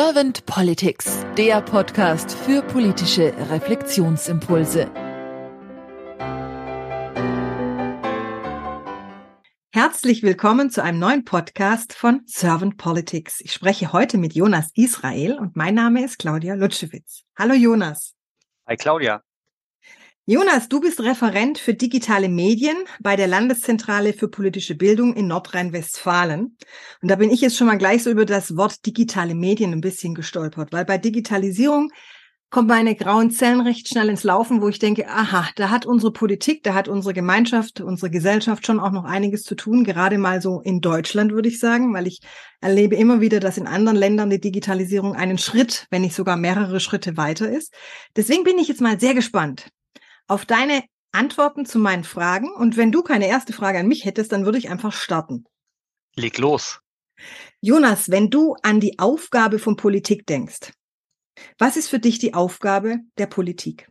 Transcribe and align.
Servant 0.00 0.46
Politics, 0.46 1.26
der 1.36 1.60
Podcast 1.60 2.30
für 2.30 2.62
politische 2.62 3.34
Reflexionsimpulse. 3.50 4.88
Herzlich 9.72 10.22
willkommen 10.22 10.70
zu 10.70 10.84
einem 10.84 11.00
neuen 11.00 11.24
Podcast 11.24 11.94
von 11.94 12.22
Servant 12.26 12.76
Politics. 12.76 13.40
Ich 13.40 13.52
spreche 13.52 13.92
heute 13.92 14.18
mit 14.18 14.34
Jonas 14.36 14.70
Israel 14.76 15.36
und 15.36 15.56
mein 15.56 15.74
Name 15.74 16.04
ist 16.04 16.20
Claudia 16.20 16.54
Lutschewitz. 16.54 17.24
Hallo 17.36 17.54
Jonas. 17.54 18.14
Hi 18.68 18.76
Claudia. 18.76 19.24
Jonas, 20.30 20.68
du 20.68 20.80
bist 20.80 21.00
Referent 21.00 21.56
für 21.56 21.72
digitale 21.72 22.28
Medien 22.28 22.76
bei 23.00 23.16
der 23.16 23.26
Landeszentrale 23.26 24.12
für 24.12 24.28
politische 24.28 24.74
Bildung 24.74 25.14
in 25.14 25.26
Nordrhein-Westfalen. 25.26 26.54
Und 27.00 27.10
da 27.10 27.16
bin 27.16 27.30
ich 27.30 27.40
jetzt 27.40 27.56
schon 27.56 27.66
mal 27.66 27.78
gleich 27.78 28.02
so 28.02 28.10
über 28.10 28.26
das 28.26 28.54
Wort 28.54 28.84
digitale 28.84 29.34
Medien 29.34 29.72
ein 29.72 29.80
bisschen 29.80 30.14
gestolpert, 30.14 30.70
weil 30.70 30.84
bei 30.84 30.98
Digitalisierung 30.98 31.90
kommen 32.50 32.68
meine 32.68 32.94
grauen 32.94 33.30
Zellen 33.30 33.62
recht 33.62 33.88
schnell 33.88 34.10
ins 34.10 34.22
Laufen, 34.22 34.60
wo 34.60 34.68
ich 34.68 34.78
denke, 34.78 35.08
aha, 35.08 35.48
da 35.56 35.70
hat 35.70 35.86
unsere 35.86 36.12
Politik, 36.12 36.62
da 36.62 36.74
hat 36.74 36.88
unsere 36.88 37.14
Gemeinschaft, 37.14 37.80
unsere 37.80 38.10
Gesellschaft 38.10 38.66
schon 38.66 38.80
auch 38.80 38.92
noch 38.92 39.04
einiges 39.04 39.44
zu 39.44 39.54
tun, 39.54 39.82
gerade 39.82 40.18
mal 40.18 40.42
so 40.42 40.60
in 40.60 40.82
Deutschland, 40.82 41.32
würde 41.32 41.48
ich 41.48 41.58
sagen, 41.58 41.94
weil 41.94 42.06
ich 42.06 42.20
erlebe 42.60 42.96
immer 42.96 43.22
wieder, 43.22 43.40
dass 43.40 43.56
in 43.56 43.66
anderen 43.66 43.96
Ländern 43.96 44.28
die 44.28 44.40
Digitalisierung 44.40 45.14
einen 45.14 45.38
Schritt, 45.38 45.86
wenn 45.90 46.02
nicht 46.02 46.14
sogar 46.14 46.36
mehrere 46.36 46.80
Schritte 46.80 47.16
weiter 47.16 47.50
ist. 47.50 47.72
Deswegen 48.14 48.44
bin 48.44 48.58
ich 48.58 48.68
jetzt 48.68 48.82
mal 48.82 49.00
sehr 49.00 49.14
gespannt 49.14 49.70
auf 50.28 50.46
deine 50.46 50.84
Antworten 51.12 51.66
zu 51.66 51.78
meinen 51.78 52.04
Fragen. 52.04 52.52
Und 52.52 52.76
wenn 52.76 52.92
du 52.92 53.02
keine 53.02 53.26
erste 53.26 53.52
Frage 53.52 53.78
an 53.78 53.88
mich 53.88 54.04
hättest, 54.04 54.32
dann 54.32 54.44
würde 54.44 54.58
ich 54.58 54.70
einfach 54.70 54.92
starten. 54.92 55.44
Leg 56.14 56.38
los. 56.38 56.80
Jonas, 57.60 58.10
wenn 58.10 58.30
du 58.30 58.54
an 58.62 58.78
die 58.78 58.98
Aufgabe 58.98 59.58
von 59.58 59.76
Politik 59.76 60.26
denkst, 60.26 60.72
was 61.58 61.76
ist 61.76 61.88
für 61.88 61.98
dich 61.98 62.18
die 62.18 62.34
Aufgabe 62.34 62.98
der 63.16 63.26
Politik? 63.26 63.90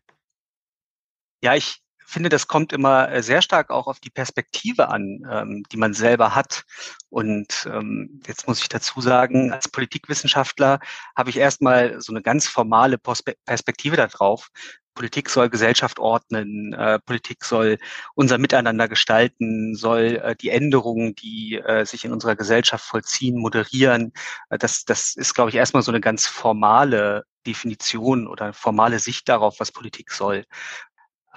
Ja, 1.41 1.55
ich 1.55 1.81
finde, 2.07 2.29
das 2.29 2.47
kommt 2.47 2.73
immer 2.73 3.11
äh, 3.11 3.21
sehr 3.21 3.41
stark 3.41 3.69
auch 3.69 3.87
auf 3.87 3.99
die 3.99 4.09
Perspektive 4.09 4.89
an, 4.89 5.27
ähm, 5.29 5.63
die 5.71 5.77
man 5.77 5.93
selber 5.93 6.35
hat. 6.35 6.63
Und 7.09 7.69
ähm, 7.71 8.21
jetzt 8.27 8.47
muss 8.47 8.61
ich 8.61 8.69
dazu 8.69 9.01
sagen, 9.01 9.51
als 9.51 9.67
Politikwissenschaftler 9.67 10.79
habe 11.15 11.29
ich 11.29 11.37
erstmal 11.37 12.01
so 12.01 12.13
eine 12.13 12.21
ganz 12.21 12.47
formale 12.47 12.97
Perspektive 12.97 13.97
darauf, 13.97 14.49
Politik 14.97 15.29
soll 15.29 15.49
Gesellschaft 15.49 15.99
ordnen, 15.99 16.73
äh, 16.73 16.97
Politik 16.99 17.45
soll 17.45 17.77
unser 18.15 18.39
Miteinander 18.39 18.87
gestalten, 18.87 19.75
soll 19.75 20.19
äh, 20.23 20.35
die 20.35 20.49
Änderungen, 20.49 21.13
die 21.13 21.61
äh, 21.63 21.85
sich 21.85 22.03
in 22.03 22.11
unserer 22.11 22.35
Gesellschaft 22.35 22.83
vollziehen, 22.83 23.37
moderieren. 23.39 24.11
Äh, 24.49 24.57
das, 24.57 24.85
das 24.85 25.15
ist, 25.15 25.35
glaube 25.35 25.51
ich, 25.51 25.55
erstmal 25.55 25.83
so 25.83 25.91
eine 25.91 26.01
ganz 26.01 26.25
formale 26.25 27.25
Definition 27.45 28.27
oder 28.27 28.53
formale 28.53 28.97
Sicht 28.97 29.29
darauf, 29.29 29.59
was 29.59 29.71
Politik 29.71 30.11
soll. 30.11 30.45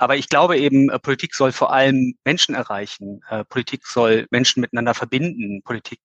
Aber 0.01 0.17
ich 0.17 0.31
glaube 0.31 0.57
eben, 0.57 0.89
äh, 0.89 0.99
Politik 0.99 1.35
soll 1.35 1.53
vor 1.53 1.75
allem 1.75 2.15
Menschen 2.25 2.55
erreichen. 2.55 3.21
Äh, 3.29 3.45
Politik 3.45 3.87
soll 3.87 4.27
Menschen 4.31 4.63
miteinander 4.63 4.95
verbinden. 4.95 5.61
Politik 5.63 6.01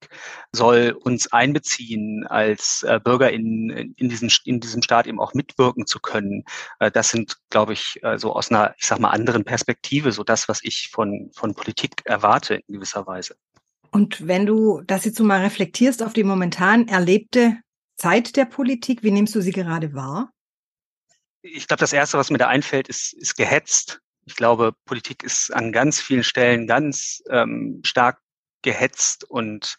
soll 0.51 0.97
uns 1.01 1.31
einbeziehen, 1.31 2.27
als 2.27 2.83
äh, 2.83 2.99
Bürger 3.01 3.31
in, 3.31 3.69
in, 3.95 4.09
diesem, 4.09 4.29
in 4.43 4.59
diesem 4.59 4.81
Staat 4.81 5.07
eben 5.07 5.21
auch 5.21 5.33
mitwirken 5.33 5.87
zu 5.87 5.99
können. 5.99 6.43
das 6.93 7.09
sind, 7.09 7.37
glaube 7.49 7.73
ich, 7.73 7.99
so 8.17 8.33
aus 8.33 8.51
einer, 8.51 8.75
ich 8.77 8.85
sag 8.85 8.99
mal, 8.99 9.11
anderen 9.11 9.45
Perspektive, 9.45 10.11
so 10.11 10.23
das, 10.23 10.49
was 10.49 10.59
ich 10.63 10.89
von, 10.91 11.31
von 11.33 11.53
Politik 11.55 12.01
erwarte 12.05 12.55
in 12.55 12.75
gewisser 12.75 13.07
Weise. 13.07 13.35
Und 13.91 14.27
wenn 14.27 14.45
du 14.45 14.81
das 14.85 15.05
jetzt 15.05 15.19
mal 15.19 15.41
reflektierst 15.41 16.03
auf 16.03 16.13
die 16.13 16.23
momentan 16.23 16.87
erlebte 16.87 17.57
Zeit 17.95 18.35
der 18.35 18.45
Politik, 18.45 19.03
wie 19.03 19.11
nimmst 19.11 19.35
du 19.35 19.41
sie 19.41 19.51
gerade 19.51 19.93
wahr? 19.93 20.31
Ich 21.53 21.67
glaube, 21.67 21.79
das 21.79 21.93
Erste, 21.93 22.17
was 22.17 22.31
mir 22.31 22.37
da 22.37 22.47
einfällt, 22.47 22.87
ist, 22.87 23.13
ist 23.13 23.35
gehetzt. 23.35 24.01
Ich 24.25 24.35
glaube, 24.35 24.73
Politik 24.85 25.23
ist 25.23 25.53
an 25.53 25.71
ganz 25.71 26.01
vielen 26.01 26.23
Stellen 26.23 26.67
ganz 26.67 27.21
ähm, 27.29 27.81
stark 27.83 28.19
gehetzt 28.63 29.23
und 29.29 29.77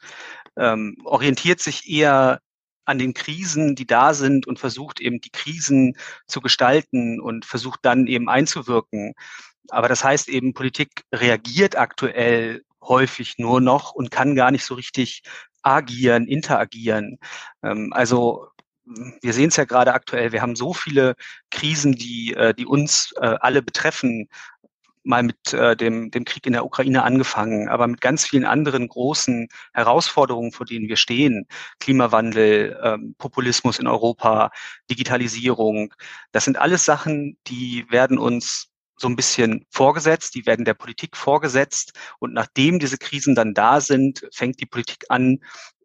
ähm, 0.56 0.96
orientiert 1.04 1.60
sich 1.60 1.88
eher 1.88 2.41
an 2.84 2.98
den 2.98 3.14
Krisen, 3.14 3.74
die 3.74 3.86
da 3.86 4.14
sind 4.14 4.46
und 4.46 4.60
versucht 4.60 5.00
eben 5.00 5.20
die 5.20 5.30
Krisen 5.30 5.96
zu 6.28 6.41
gestalten 6.41 7.20
und 7.20 7.44
versucht 7.44 7.80
dann 7.82 8.06
eben 8.06 8.28
einzuwirken. 8.28 9.14
Aber 9.70 9.88
das 9.88 10.04
heißt 10.04 10.28
eben, 10.28 10.54
Politik 10.54 11.02
reagiert 11.12 11.76
aktuell 11.76 12.62
häufig 12.80 13.34
nur 13.38 13.60
noch 13.60 13.92
und 13.92 14.12
kann 14.12 14.36
gar 14.36 14.52
nicht 14.52 14.64
so 14.64 14.74
richtig 14.74 15.22
agieren, 15.62 16.28
interagieren. 16.28 17.18
Ähm, 17.64 17.92
also 17.92 18.46
wir 18.86 19.32
sehen 19.32 19.48
es 19.48 19.56
ja 19.56 19.64
gerade 19.64 19.92
aktuell, 19.94 20.32
wir 20.32 20.42
haben 20.42 20.56
so 20.56 20.72
viele 20.72 21.16
Krisen, 21.50 21.92
die, 21.92 22.34
äh, 22.34 22.54
die 22.54 22.66
uns 22.66 23.12
äh, 23.20 23.36
alle 23.41 23.62
betreffen, 23.62 24.28
mal 25.06 25.22
mit 25.22 25.52
äh, 25.52 25.76
dem, 25.76 26.10
dem 26.10 26.24
Krieg 26.24 26.47
in 26.47 26.52
der 26.52 26.64
Ukraine 26.64 27.04
angefangen, 27.04 27.69
aber 27.69 27.86
mit 27.86 28.00
ganz 28.00 28.26
vielen 28.26 28.44
anderen 28.44 28.88
großen 28.88 29.48
Herausforderungen, 29.72 30.52
vor 30.52 30.66
denen 30.66 30.88
wir 30.88 30.97
stehen. 30.97 31.47
Klimawandel, 31.78 32.78
ähm, 32.82 33.14
Populismus 33.16 33.78
in 33.78 33.86
Europa, 33.86 34.50
Digitalisierung. 34.91 35.94
Das 36.32 36.44
sind 36.44 36.58
alles 36.58 36.84
Sachen, 36.84 37.38
die 37.47 37.86
werden 37.88 38.18
uns 38.18 38.68
so 38.96 39.08
ein 39.08 39.16
bisschen 39.16 39.66
vorgesetzt, 39.70 40.34
die 40.34 40.46
werden 40.46 40.64
der 40.64 40.74
Politik 40.74 41.16
vorgesetzt 41.16 41.92
und 42.18 42.32
nachdem 42.32 42.78
diese 42.78 42.98
Krisen 42.98 43.34
dann 43.34 43.54
da 43.54 43.80
sind, 43.80 44.26
fängt 44.32 44.60
die 44.60 44.66
Politik 44.66 45.04
an, 45.08 45.38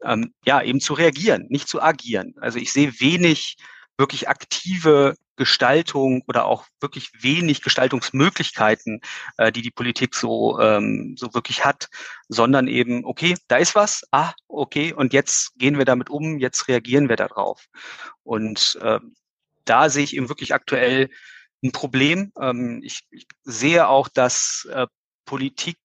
ähm, 0.04 0.34
ja, 0.46 0.62
eben 0.62 0.80
zu 0.80 0.94
reagieren, 0.94 1.46
nicht 1.50 1.68
zu 1.68 1.82
agieren. 1.82 2.36
Also 2.40 2.60
ich 2.60 2.72
sehe 2.72 3.00
wenig 3.00 3.58
wirklich 3.98 4.30
aktive 4.30 5.16
Gestaltung 5.36 6.24
oder 6.28 6.46
auch 6.46 6.66
wirklich 6.80 7.12
wenig 7.20 7.62
Gestaltungsmöglichkeiten, 7.62 9.02
äh, 9.38 9.52
die 9.52 9.62
die 9.62 9.72
Politik 9.72 10.16
so 10.16 10.60
ähm, 10.60 11.16
so 11.18 11.34
wirklich 11.34 11.66
hat, 11.66 11.88
sondern 12.30 12.68
eben 12.68 13.06
okay, 13.06 13.36
da 13.48 13.58
ist 13.58 13.76
was, 13.76 14.04
ah 14.12 14.34
okay, 14.48 14.94
und 14.94 15.14
jetzt 15.14 15.58
gehen 15.58 15.78
wir 15.78 15.86
damit 15.86 16.10
um, 16.10 16.40
jetzt 16.40 16.68
reagieren 16.68 17.10
wir 17.10 17.16
darauf. 17.16 17.66
Und 18.24 18.78
äh, 18.82 19.00
da 19.66 19.90
sehe 19.90 20.04
ich 20.04 20.16
eben 20.16 20.30
wirklich 20.30 20.54
aktuell 20.54 21.10
ein 21.64 21.72
Problem. 21.72 22.32
Ähm, 22.40 22.82
ich, 22.84 23.02
ich, 23.12 23.28
sehe 23.44 23.88
auch, 23.88 24.08
dass 24.08 24.68
äh, 24.72 24.88
Politik 25.26 25.78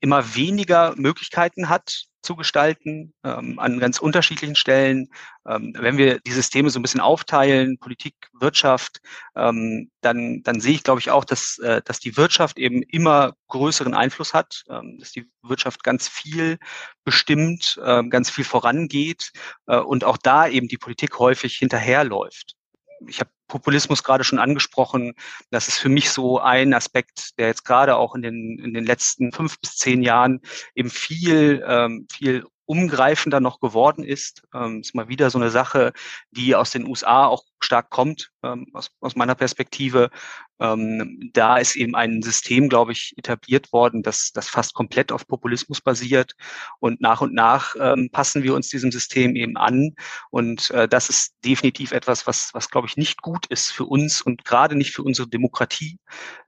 immer 0.00 0.34
weniger 0.34 0.94
Möglichkeiten 0.96 1.68
hat 1.68 2.06
zu 2.22 2.36
gestalten 2.36 3.14
ähm, 3.24 3.58
an 3.58 3.78
ganz 3.78 3.98
unterschiedlichen 3.98 4.54
Stellen. 4.54 5.08
Ähm, 5.48 5.74
wenn 5.78 5.96
wir 5.96 6.20
die 6.20 6.32
Systeme 6.32 6.68
so 6.70 6.78
ein 6.78 6.82
bisschen 6.82 7.00
aufteilen, 7.00 7.78
Politik, 7.78 8.14
Wirtschaft, 8.38 9.00
ähm, 9.36 9.90
dann, 10.02 10.42
dann 10.42 10.60
sehe 10.60 10.74
ich, 10.74 10.82
glaube 10.82 11.00
ich, 11.00 11.10
auch, 11.10 11.24
dass, 11.24 11.58
äh, 11.58 11.80
dass 11.82 11.98
die 11.98 12.16
Wirtschaft 12.16 12.58
eben 12.58 12.82
immer 12.82 13.34
größeren 13.48 13.94
Einfluss 13.94 14.34
hat, 14.34 14.64
ähm, 14.68 14.98
dass 14.98 15.12
die 15.12 15.30
Wirtschaft 15.42 15.82
ganz 15.82 16.08
viel 16.08 16.58
bestimmt, 17.04 17.80
äh, 17.82 18.04
ganz 18.04 18.30
viel 18.30 18.44
vorangeht 18.44 19.32
äh, 19.66 19.78
und 19.78 20.04
auch 20.04 20.18
da 20.18 20.46
eben 20.46 20.68
die 20.68 20.78
Politik 20.78 21.18
häufig 21.18 21.56
hinterherläuft 21.56 22.54
ich 23.06 23.20
habe 23.20 23.30
Populismus 23.48 24.02
gerade 24.02 24.24
schon 24.24 24.38
angesprochen. 24.38 25.14
Das 25.50 25.68
ist 25.68 25.78
für 25.78 25.88
mich 25.88 26.10
so 26.10 26.38
ein 26.38 26.74
Aspekt, 26.74 27.38
der 27.38 27.48
jetzt 27.48 27.64
gerade 27.64 27.96
auch 27.96 28.14
in 28.14 28.22
den, 28.22 28.58
in 28.58 28.74
den 28.74 28.84
letzten 28.84 29.32
fünf 29.32 29.60
bis 29.60 29.76
zehn 29.76 30.02
Jahren 30.02 30.40
eben 30.74 30.90
viel, 30.90 31.64
ähm, 31.66 32.06
viel 32.12 32.44
umgreifender 32.66 33.40
noch 33.40 33.58
geworden 33.58 34.04
ist. 34.04 34.42
Ähm, 34.54 34.80
ist 34.80 34.94
mal 34.94 35.08
wieder 35.08 35.30
so 35.30 35.38
eine 35.38 35.50
Sache, 35.50 35.92
die 36.30 36.54
aus 36.54 36.70
den 36.70 36.86
USA 36.86 37.26
auch 37.26 37.44
stark 37.64 37.90
kommt, 37.90 38.30
ähm, 38.42 38.66
aus, 38.72 38.90
aus 39.00 39.16
meiner 39.16 39.34
Perspektive. 39.34 40.10
Ähm, 40.60 41.30
da 41.32 41.56
ist 41.56 41.76
eben 41.76 41.94
ein 41.94 42.22
System, 42.22 42.68
glaube 42.68 42.92
ich, 42.92 43.14
etabliert 43.16 43.72
worden, 43.72 44.02
das, 44.02 44.30
das 44.32 44.48
fast 44.48 44.74
komplett 44.74 45.10
auf 45.12 45.26
Populismus 45.26 45.80
basiert. 45.80 46.34
Und 46.80 47.00
nach 47.00 47.20
und 47.20 47.32
nach 47.32 47.74
ähm, 47.80 48.10
passen 48.12 48.42
wir 48.42 48.54
uns 48.54 48.68
diesem 48.68 48.92
System 48.92 49.36
eben 49.36 49.56
an. 49.56 49.94
Und 50.30 50.70
äh, 50.70 50.86
das 50.88 51.08
ist 51.08 51.34
definitiv 51.44 51.92
etwas, 51.92 52.26
was, 52.26 52.50
was 52.52 52.70
glaube 52.70 52.88
ich, 52.88 52.96
nicht 52.96 53.22
gut 53.22 53.46
ist 53.46 53.70
für 53.72 53.84
uns 53.84 54.20
und 54.20 54.44
gerade 54.44 54.76
nicht 54.76 54.92
für 54.92 55.02
unsere 55.02 55.28
Demokratie. 55.28 55.98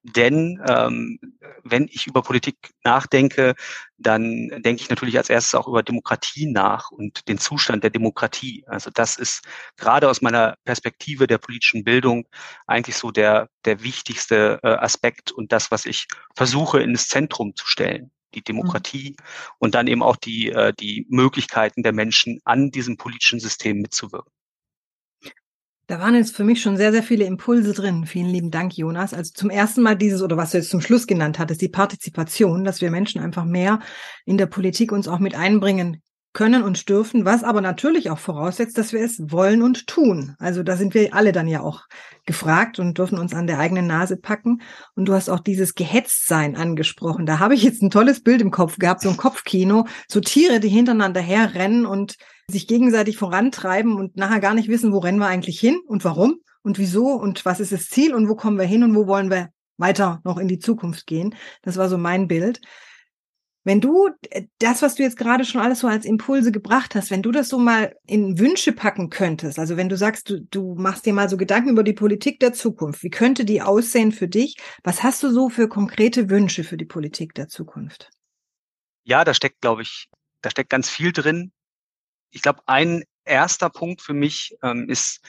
Denn 0.02 0.60
ähm, 0.68 1.18
wenn 1.62 1.88
ich 1.88 2.06
über 2.06 2.22
Politik 2.22 2.56
nachdenke, 2.84 3.54
dann 3.96 4.48
denke 4.62 4.82
ich 4.82 4.90
natürlich 4.90 5.16
als 5.16 5.30
erstes 5.30 5.54
auch 5.54 5.68
über 5.68 5.82
Demokratie 5.82 6.50
nach 6.50 6.90
und 6.90 7.28
den 7.28 7.38
Zustand 7.38 7.84
der 7.84 7.90
Demokratie. 7.90 8.64
Also 8.66 8.90
das 8.92 9.16
ist 9.16 9.46
gerade 9.76 10.08
aus 10.10 10.20
meiner 10.20 10.56
Perspektive 10.64 11.01
der 11.06 11.38
politischen 11.38 11.84
Bildung 11.84 12.26
eigentlich 12.66 12.96
so 12.96 13.10
der, 13.10 13.48
der 13.64 13.82
wichtigste 13.82 14.58
äh, 14.62 14.68
Aspekt 14.68 15.32
und 15.32 15.52
das, 15.52 15.70
was 15.70 15.86
ich 15.86 16.06
versuche, 16.34 16.80
in 16.80 16.92
das 16.92 17.08
Zentrum 17.08 17.54
zu 17.54 17.66
stellen. 17.66 18.10
Die 18.34 18.40
mhm. 18.40 18.44
Demokratie 18.44 19.10
mhm. 19.10 19.24
und 19.58 19.74
dann 19.74 19.86
eben 19.86 20.02
auch 20.02 20.16
die, 20.16 20.50
äh, 20.50 20.72
die 20.78 21.06
Möglichkeiten 21.08 21.82
der 21.82 21.92
Menschen 21.92 22.40
an 22.44 22.70
diesem 22.70 22.96
politischen 22.96 23.40
System 23.40 23.78
mitzuwirken. 23.78 24.32
Da 25.88 25.98
waren 25.98 26.14
jetzt 26.14 26.34
für 26.34 26.44
mich 26.44 26.62
schon 26.62 26.76
sehr, 26.76 26.92
sehr 26.92 27.02
viele 27.02 27.24
Impulse 27.24 27.74
drin. 27.74 28.06
Vielen 28.06 28.30
lieben 28.30 28.50
Dank, 28.50 28.76
Jonas. 28.78 29.12
Also 29.12 29.32
zum 29.34 29.50
ersten 29.50 29.82
Mal 29.82 29.96
dieses, 29.96 30.22
oder 30.22 30.36
was 30.36 30.52
du 30.52 30.58
jetzt 30.58 30.70
zum 30.70 30.80
Schluss 30.80 31.06
genannt 31.06 31.38
hattest, 31.38 31.60
die 31.60 31.68
Partizipation, 31.68 32.64
dass 32.64 32.80
wir 32.80 32.90
Menschen 32.90 33.20
einfach 33.20 33.44
mehr 33.44 33.80
in 34.24 34.38
der 34.38 34.46
Politik 34.46 34.92
uns 34.92 35.08
auch 35.08 35.18
mit 35.18 35.34
einbringen 35.34 36.00
können 36.32 36.62
und 36.62 36.88
dürfen, 36.88 37.24
was 37.24 37.44
aber 37.44 37.60
natürlich 37.60 38.10
auch 38.10 38.18
voraussetzt, 38.18 38.78
dass 38.78 38.92
wir 38.92 39.00
es 39.00 39.30
wollen 39.30 39.62
und 39.62 39.86
tun. 39.86 40.34
Also 40.38 40.62
da 40.62 40.76
sind 40.76 40.94
wir 40.94 41.14
alle 41.14 41.32
dann 41.32 41.46
ja 41.46 41.60
auch 41.60 41.82
gefragt 42.24 42.78
und 42.78 42.96
dürfen 42.96 43.18
uns 43.18 43.34
an 43.34 43.46
der 43.46 43.58
eigenen 43.58 43.86
Nase 43.86 44.16
packen. 44.16 44.62
Und 44.94 45.06
du 45.06 45.12
hast 45.12 45.28
auch 45.28 45.40
dieses 45.40 45.74
Gehetztsein 45.74 46.56
angesprochen. 46.56 47.26
Da 47.26 47.38
habe 47.38 47.54
ich 47.54 47.62
jetzt 47.62 47.82
ein 47.82 47.90
tolles 47.90 48.22
Bild 48.22 48.40
im 48.40 48.50
Kopf 48.50 48.78
gehabt, 48.78 49.02
so 49.02 49.10
ein 49.10 49.16
Kopfkino, 49.16 49.86
so 50.08 50.20
Tiere, 50.20 50.60
die 50.60 50.68
hintereinander 50.68 51.20
herrennen 51.20 51.84
und 51.84 52.16
sich 52.48 52.66
gegenseitig 52.66 53.16
vorantreiben 53.18 53.94
und 53.94 54.16
nachher 54.16 54.40
gar 54.40 54.54
nicht 54.54 54.68
wissen, 54.68 54.92
wo 54.92 54.98
rennen 54.98 55.18
wir 55.18 55.26
eigentlich 55.26 55.60
hin 55.60 55.80
und 55.86 56.04
warum 56.04 56.36
und 56.62 56.78
wieso 56.78 57.08
und 57.12 57.44
was 57.44 57.60
ist 57.60 57.72
das 57.72 57.88
Ziel 57.88 58.14
und 58.14 58.28
wo 58.28 58.36
kommen 58.36 58.58
wir 58.58 58.66
hin 58.66 58.84
und 58.84 58.94
wo 58.94 59.06
wollen 59.06 59.30
wir 59.30 59.50
weiter 59.76 60.20
noch 60.24 60.38
in 60.38 60.48
die 60.48 60.58
Zukunft 60.58 61.06
gehen. 61.06 61.34
Das 61.62 61.76
war 61.76 61.88
so 61.88 61.98
mein 61.98 62.28
Bild. 62.28 62.60
Wenn 63.64 63.80
du 63.80 64.08
äh, 64.30 64.44
das, 64.58 64.82
was 64.82 64.96
du 64.96 65.02
jetzt 65.02 65.16
gerade 65.16 65.44
schon 65.44 65.60
alles 65.60 65.80
so 65.80 65.86
als 65.86 66.04
Impulse 66.04 66.52
gebracht 66.52 66.94
hast, 66.94 67.10
wenn 67.10 67.22
du 67.22 67.30
das 67.30 67.48
so 67.48 67.58
mal 67.58 67.94
in 68.06 68.38
Wünsche 68.38 68.72
packen 68.72 69.10
könntest, 69.10 69.58
also 69.58 69.76
wenn 69.76 69.88
du 69.88 69.96
sagst, 69.96 70.30
du, 70.30 70.40
du 70.40 70.74
machst 70.74 71.06
dir 71.06 71.12
mal 71.12 71.28
so 71.28 71.36
Gedanken 71.36 71.70
über 71.70 71.84
die 71.84 71.92
Politik 71.92 72.40
der 72.40 72.52
Zukunft, 72.52 73.02
wie 73.02 73.10
könnte 73.10 73.44
die 73.44 73.62
aussehen 73.62 74.12
für 74.12 74.28
dich? 74.28 74.56
Was 74.82 75.02
hast 75.02 75.22
du 75.22 75.30
so 75.30 75.48
für 75.48 75.68
konkrete 75.68 76.28
Wünsche 76.28 76.64
für 76.64 76.76
die 76.76 76.84
Politik 76.84 77.34
der 77.34 77.48
Zukunft? 77.48 78.10
Ja, 79.04 79.24
da 79.24 79.34
steckt, 79.34 79.60
glaube 79.60 79.82
ich, 79.82 80.08
da 80.42 80.50
steckt 80.50 80.70
ganz 80.70 80.88
viel 80.88 81.12
drin. 81.12 81.52
Ich 82.30 82.42
glaube, 82.42 82.62
ein 82.66 83.04
erster 83.24 83.70
Punkt 83.70 84.00
für 84.00 84.14
mich 84.14 84.56
ähm, 84.62 84.88
ist, 84.88 85.20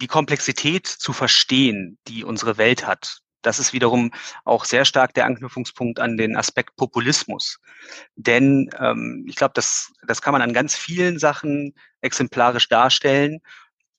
die 0.00 0.06
Komplexität 0.06 0.86
zu 0.86 1.12
verstehen, 1.12 1.98
die 2.08 2.24
unsere 2.24 2.58
Welt 2.58 2.86
hat 2.86 3.23
das 3.46 3.58
ist 3.58 3.72
wiederum 3.72 4.12
auch 4.44 4.64
sehr 4.64 4.84
stark 4.84 5.14
der 5.14 5.26
Anknüpfungspunkt 5.26 6.00
an 6.00 6.16
den 6.16 6.36
Aspekt 6.36 6.76
Populismus. 6.76 7.60
Denn 8.16 8.70
ähm, 8.78 9.24
ich 9.28 9.36
glaube, 9.36 9.52
das, 9.54 9.92
das 10.06 10.22
kann 10.22 10.32
man 10.32 10.42
an 10.42 10.52
ganz 10.52 10.74
vielen 10.74 11.18
Sachen 11.18 11.74
exemplarisch 12.00 12.68
darstellen 12.68 13.40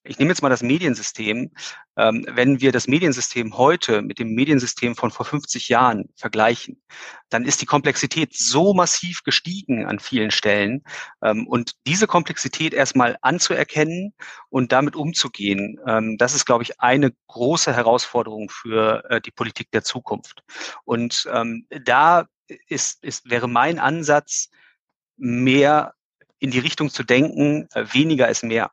ich 0.05 0.19
nehme 0.19 0.31
jetzt 0.31 0.41
mal 0.41 0.49
das 0.49 0.63
Mediensystem. 0.63 1.51
Ähm, 1.97 2.25
wenn 2.29 2.61
wir 2.61 2.71
das 2.71 2.87
Mediensystem 2.87 3.57
heute 3.57 4.01
mit 4.01 4.19
dem 4.19 4.29
Mediensystem 4.29 4.95
von 4.95 5.11
vor 5.11 5.25
50 5.25 5.69
Jahren 5.69 6.09
vergleichen, 6.15 6.81
dann 7.29 7.45
ist 7.45 7.61
die 7.61 7.65
Komplexität 7.65 8.35
so 8.35 8.73
massiv 8.73 9.23
gestiegen 9.23 9.85
an 9.85 9.99
vielen 9.99 10.31
Stellen. 10.31 10.83
Ähm, 11.21 11.47
und 11.47 11.73
diese 11.87 12.07
Komplexität 12.07 12.73
erstmal 12.73 13.17
anzuerkennen 13.21 14.13
und 14.49 14.71
damit 14.71 14.95
umzugehen, 14.95 15.79
ähm, 15.87 16.17
das 16.17 16.35
ist, 16.35 16.45
glaube 16.45 16.63
ich, 16.63 16.79
eine 16.79 17.11
große 17.27 17.73
Herausforderung 17.73 18.49
für 18.49 19.03
äh, 19.09 19.21
die 19.21 19.31
Politik 19.31 19.71
der 19.71 19.83
Zukunft. 19.83 20.43
Und 20.83 21.27
da 21.85 22.27
ist, 22.67 23.03
ist, 23.03 23.29
wäre 23.29 23.47
mein 23.47 23.79
Ansatz, 23.79 24.49
mehr 25.17 25.93
in 26.39 26.51
die 26.51 26.59
Richtung 26.59 26.89
zu 26.89 27.03
denken, 27.03 27.67
äh, 27.73 27.85
weniger 27.93 28.29
ist 28.29 28.43
mehr. 28.43 28.71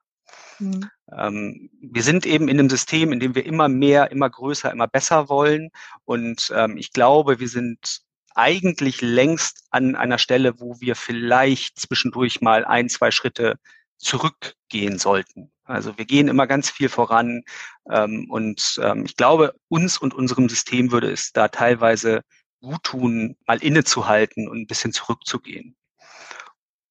Mhm. 0.59 0.91
Ähm, 1.17 1.71
wir 1.81 2.03
sind 2.03 2.27
eben 2.27 2.49
in 2.49 2.59
einem 2.59 2.71
System, 2.71 3.13
in 3.13 3.21
dem 3.21 3.35
wir 3.35 3.47
immer 3.47 3.69
mehr, 3.69 4.11
immer 4.11 4.31
größer, 4.31 4.71
immer 4.71 4.89
besser 4.89 5.29
wollen. 5.29 5.71
Und 6.05 6.53
ähm, 6.55 6.77
ich 6.77 6.93
glaube, 6.93 7.41
wir 7.41 7.49
sind 7.49 8.03
eigentlich 8.35 9.03
längst 9.03 9.65
an 9.71 9.95
einer 9.95 10.19
Stelle, 10.19 10.61
wo 10.61 10.81
wir 10.81 10.97
vielleicht 10.97 11.79
zwischendurch 11.79 12.41
mal 12.41 12.65
ein, 12.65 12.89
zwei 12.89 13.11
Schritte 13.11 13.59
zurückgehen 13.99 14.99
sollten. 14.99 15.53
Also 15.65 15.97
wir 15.97 16.05
gehen 16.05 16.29
immer 16.29 16.47
ganz 16.47 16.71
viel 16.71 16.89
voran 16.89 17.45
ähm, 17.89 18.27
und 18.31 18.81
ähm, 18.83 19.05
ich 19.05 19.17
glaube, 19.17 19.55
uns 19.69 19.99
und 19.99 20.13
unserem 20.13 20.49
System 20.49 20.91
würde 20.91 21.11
es 21.11 21.33
da 21.33 21.49
teilweise 21.49 22.23
gut 22.61 22.83
tun, 22.83 23.37
mal 23.47 23.63
innezuhalten 23.63 24.49
und 24.49 24.59
ein 24.61 24.67
bisschen 24.67 24.93
zurückzugehen. 24.93 25.77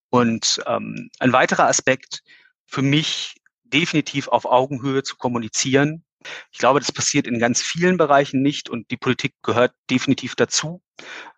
Und 0.10 0.62
ähm, 0.68 1.10
ein 1.20 1.34
weiterer 1.34 1.68
Aspekt 1.68 2.24
für 2.66 2.82
mich 2.82 3.36
definitiv 3.72 4.28
auf 4.28 4.46
Augenhöhe 4.46 5.04
zu 5.04 5.16
kommunizieren. 5.18 6.04
Ich 6.52 6.60
glaube, 6.60 6.80
das 6.80 6.92
passiert 6.92 7.28
in 7.28 7.40
ganz 7.40 7.62
vielen 7.62 7.98
Bereichen 7.98 8.42
nicht 8.42 8.70
und 8.70 8.92
die 8.92 8.98
Politik 8.98 9.34
gehört 9.42 9.74
definitiv 9.90 10.36
dazu, 10.36 10.82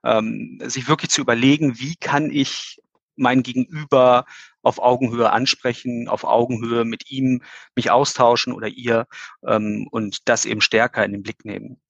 ähm, 0.03 0.59
sich 0.61 0.87
wirklich 0.87 1.09
zu 1.11 1.21
überlegen, 1.21 1.79
wie 1.79 1.95
kann 1.95 2.29
ich 2.29 2.81
mein 3.15 3.43
Gegenüber 3.43 4.25
auf 4.61 4.79
Augenhöhe 4.79 5.31
ansprechen, 5.31 6.07
auf 6.07 6.23
Augenhöhe 6.23 6.83
mit 6.83 7.11
ihm 7.11 7.43
mich 7.75 7.91
austauschen 7.91 8.53
oder 8.53 8.67
ihr 8.67 9.07
ähm, 9.45 9.87
und 9.91 10.27
das 10.27 10.45
eben 10.45 10.61
stärker 10.61 11.05
in 11.05 11.11
den 11.11 11.23
Blick 11.23 11.45
nehmen. 11.45 11.81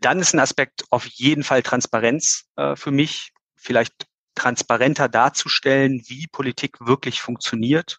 Dann 0.00 0.20
ist 0.20 0.32
ein 0.32 0.40
Aspekt 0.40 0.84
auf 0.90 1.06
jeden 1.06 1.42
Fall 1.42 1.62
Transparenz 1.62 2.44
äh, 2.56 2.76
für 2.76 2.92
mich, 2.92 3.32
vielleicht 3.56 4.06
transparenter 4.34 5.08
darzustellen, 5.08 6.02
wie 6.06 6.26
Politik 6.28 6.78
wirklich 6.80 7.20
funktioniert 7.20 7.98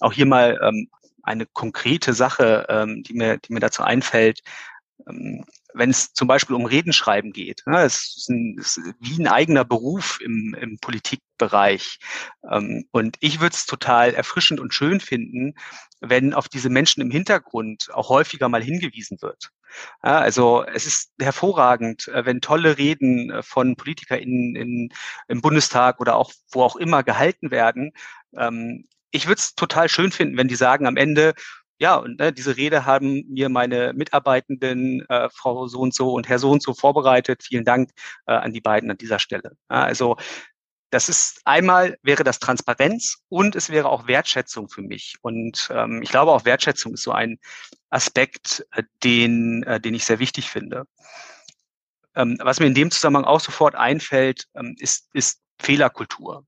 auch 0.00 0.12
hier 0.12 0.26
mal 0.26 0.58
ähm, 0.62 0.88
eine 1.22 1.46
konkrete 1.46 2.14
Sache, 2.14 2.66
ähm, 2.68 3.02
die, 3.02 3.14
mir, 3.14 3.38
die 3.38 3.52
mir 3.52 3.60
dazu 3.60 3.82
einfällt. 3.82 4.40
Ähm, 5.08 5.44
wenn 5.74 5.90
es 5.90 6.12
zum 6.12 6.26
Beispiel 6.26 6.56
um 6.56 6.66
Redenschreiben 6.66 7.32
geht, 7.32 7.62
ne, 7.66 7.82
es 7.82 8.16
ist, 8.16 8.30
ein, 8.30 8.56
es 8.58 8.76
ist 8.76 8.94
wie 8.98 9.22
ein 9.22 9.28
eigener 9.28 9.64
Beruf 9.64 10.18
im, 10.20 10.54
im 10.60 10.78
Politikbereich. 10.78 11.98
Ähm, 12.50 12.86
und 12.90 13.16
ich 13.20 13.40
würde 13.40 13.54
es 13.54 13.66
total 13.66 14.14
erfrischend 14.14 14.60
und 14.60 14.74
schön 14.74 15.00
finden, 15.00 15.54
wenn 16.00 16.34
auf 16.34 16.48
diese 16.48 16.70
Menschen 16.70 17.02
im 17.02 17.10
Hintergrund 17.10 17.88
auch 17.92 18.08
häufiger 18.08 18.48
mal 18.48 18.62
hingewiesen 18.62 19.20
wird. 19.20 19.50
Ja, 20.02 20.18
also 20.18 20.64
es 20.64 20.86
ist 20.86 21.12
hervorragend, 21.20 22.08
äh, 22.08 22.24
wenn 22.24 22.40
tolle 22.40 22.78
Reden 22.78 23.30
äh, 23.30 23.42
von 23.42 23.76
PolitikerInnen 23.76 24.56
in, 24.56 24.92
im 25.28 25.40
Bundestag 25.40 26.00
oder 26.00 26.16
auch 26.16 26.32
wo 26.50 26.62
auch 26.62 26.76
immer 26.76 27.04
gehalten 27.04 27.50
werden. 27.50 27.92
Ähm, 28.36 28.86
ich 29.10 29.26
würde 29.26 29.40
es 29.40 29.54
total 29.54 29.88
schön 29.88 30.12
finden, 30.12 30.36
wenn 30.36 30.48
die 30.48 30.56
sagen 30.56 30.86
am 30.86 30.96
Ende, 30.96 31.34
ja, 31.78 31.96
und 31.96 32.18
ne, 32.18 32.32
diese 32.32 32.56
Rede 32.56 32.84
haben 32.84 33.24
mir 33.28 33.48
meine 33.48 33.94
Mitarbeitenden, 33.94 35.04
äh, 35.08 35.30
Frau 35.30 35.66
so 35.66 35.80
und 35.80 35.94
so 35.94 36.12
und 36.12 36.28
Herr 36.28 36.38
so 36.38 36.50
und 36.50 36.62
so 36.62 36.74
vorbereitet. 36.74 37.42
Vielen 37.42 37.64
Dank 37.64 37.90
äh, 38.26 38.32
an 38.32 38.52
die 38.52 38.60
beiden 38.60 38.90
an 38.90 38.98
dieser 38.98 39.18
Stelle. 39.18 39.52
Ja, 39.70 39.84
also 39.84 40.16
das 40.90 41.08
ist 41.08 41.40
einmal 41.44 41.96
wäre 42.02 42.24
das 42.24 42.38
Transparenz 42.38 43.18
und 43.28 43.56
es 43.56 43.70
wäre 43.70 43.88
auch 43.88 44.06
Wertschätzung 44.06 44.68
für 44.68 44.82
mich. 44.82 45.16
Und 45.22 45.70
ähm, 45.72 46.02
ich 46.02 46.10
glaube 46.10 46.32
auch 46.32 46.44
Wertschätzung 46.44 46.94
ist 46.94 47.02
so 47.02 47.12
ein 47.12 47.38
Aspekt, 47.90 48.66
äh, 48.72 48.82
den, 49.02 49.62
äh, 49.62 49.80
den 49.80 49.94
ich 49.94 50.04
sehr 50.04 50.18
wichtig 50.18 50.50
finde. 50.50 50.84
Ähm, 52.14 52.36
was 52.42 52.60
mir 52.60 52.66
in 52.66 52.74
dem 52.74 52.90
Zusammenhang 52.90 53.24
auch 53.24 53.40
sofort 53.40 53.74
einfällt, 53.74 54.46
ähm, 54.54 54.76
ist, 54.78 55.08
ist 55.14 55.40
Fehlerkultur 55.58 56.44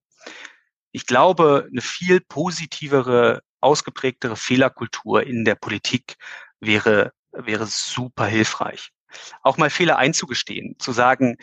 ich 0.92 1.06
glaube, 1.06 1.68
eine 1.70 1.80
viel 1.80 2.20
positivere, 2.20 3.42
ausgeprägtere 3.60 4.36
Fehlerkultur 4.36 5.24
in 5.24 5.44
der 5.44 5.54
Politik 5.54 6.16
wäre, 6.60 7.12
wäre 7.32 7.66
super 7.66 8.26
hilfreich. 8.26 8.90
Auch 9.42 9.56
mal 9.56 9.70
Fehler 9.70 9.98
einzugestehen, 9.98 10.76
zu 10.78 10.92
sagen, 10.92 11.36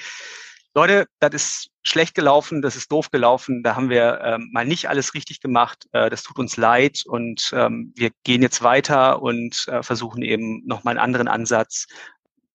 Leute, 0.76 1.08
das 1.20 1.34
ist 1.34 1.70
schlecht 1.82 2.14
gelaufen, 2.14 2.62
das 2.62 2.76
ist 2.76 2.92
doof 2.92 3.10
gelaufen, 3.10 3.64
da 3.64 3.76
haben 3.76 3.90
wir 3.90 4.22
ähm, 4.24 4.50
mal 4.54 4.66
nicht 4.66 4.88
alles 4.88 5.16
richtig 5.16 5.42
gemacht, 5.42 5.88
äh, 5.94 6.12
das 6.12 6.22
tut 6.22 6.38
uns 6.38 6.58
leid 6.58 7.04
und 7.08 7.52
ähm, 7.54 7.92
wir 7.96 8.12
gehen 8.24 8.44
jetzt 8.44 8.62
weiter 8.62 9.22
und 9.22 9.68
äh, 9.68 9.82
versuchen 9.82 10.22
eben 10.22 10.64
nochmal 10.68 10.92
einen 10.94 11.04
anderen 11.04 11.28
Ansatz 11.28 11.88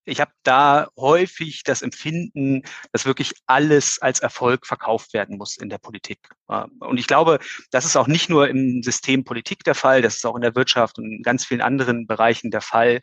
ich 0.05 0.21
habe 0.21 0.33
da 0.43 0.89
häufig 0.97 1.63
das 1.65 1.83
Empfinden, 1.83 2.63
dass 2.93 3.07
wirklich 3.07 3.33
alles 3.47 4.01
als 4.01 4.21
Erfolg 4.21 4.67
verkauft 4.67 5.15
werden 5.15 5.39
muss 5.39 5.57
in 5.57 5.69
der 5.69 5.79
Politik. 5.79 6.19
Und 6.47 6.99
ich 6.99 7.07
glaube, 7.07 7.39
das 7.71 7.85
ist 7.85 7.97
auch 7.97 8.07
nicht 8.07 8.29
nur 8.29 8.49
im 8.49 8.83
System 8.83 9.25
Politik 9.25 9.65
der 9.65 9.75
Fall, 9.75 10.03
das 10.03 10.17
ist 10.17 10.27
auch 10.27 10.37
in 10.37 10.43
der 10.43 10.55
Wirtschaft 10.55 10.99
und 10.99 11.11
in 11.11 11.23
ganz 11.23 11.45
vielen 11.45 11.61
anderen 11.63 12.07
Bereichen 12.07 12.51
der 12.51 12.61
Fall. 12.61 13.01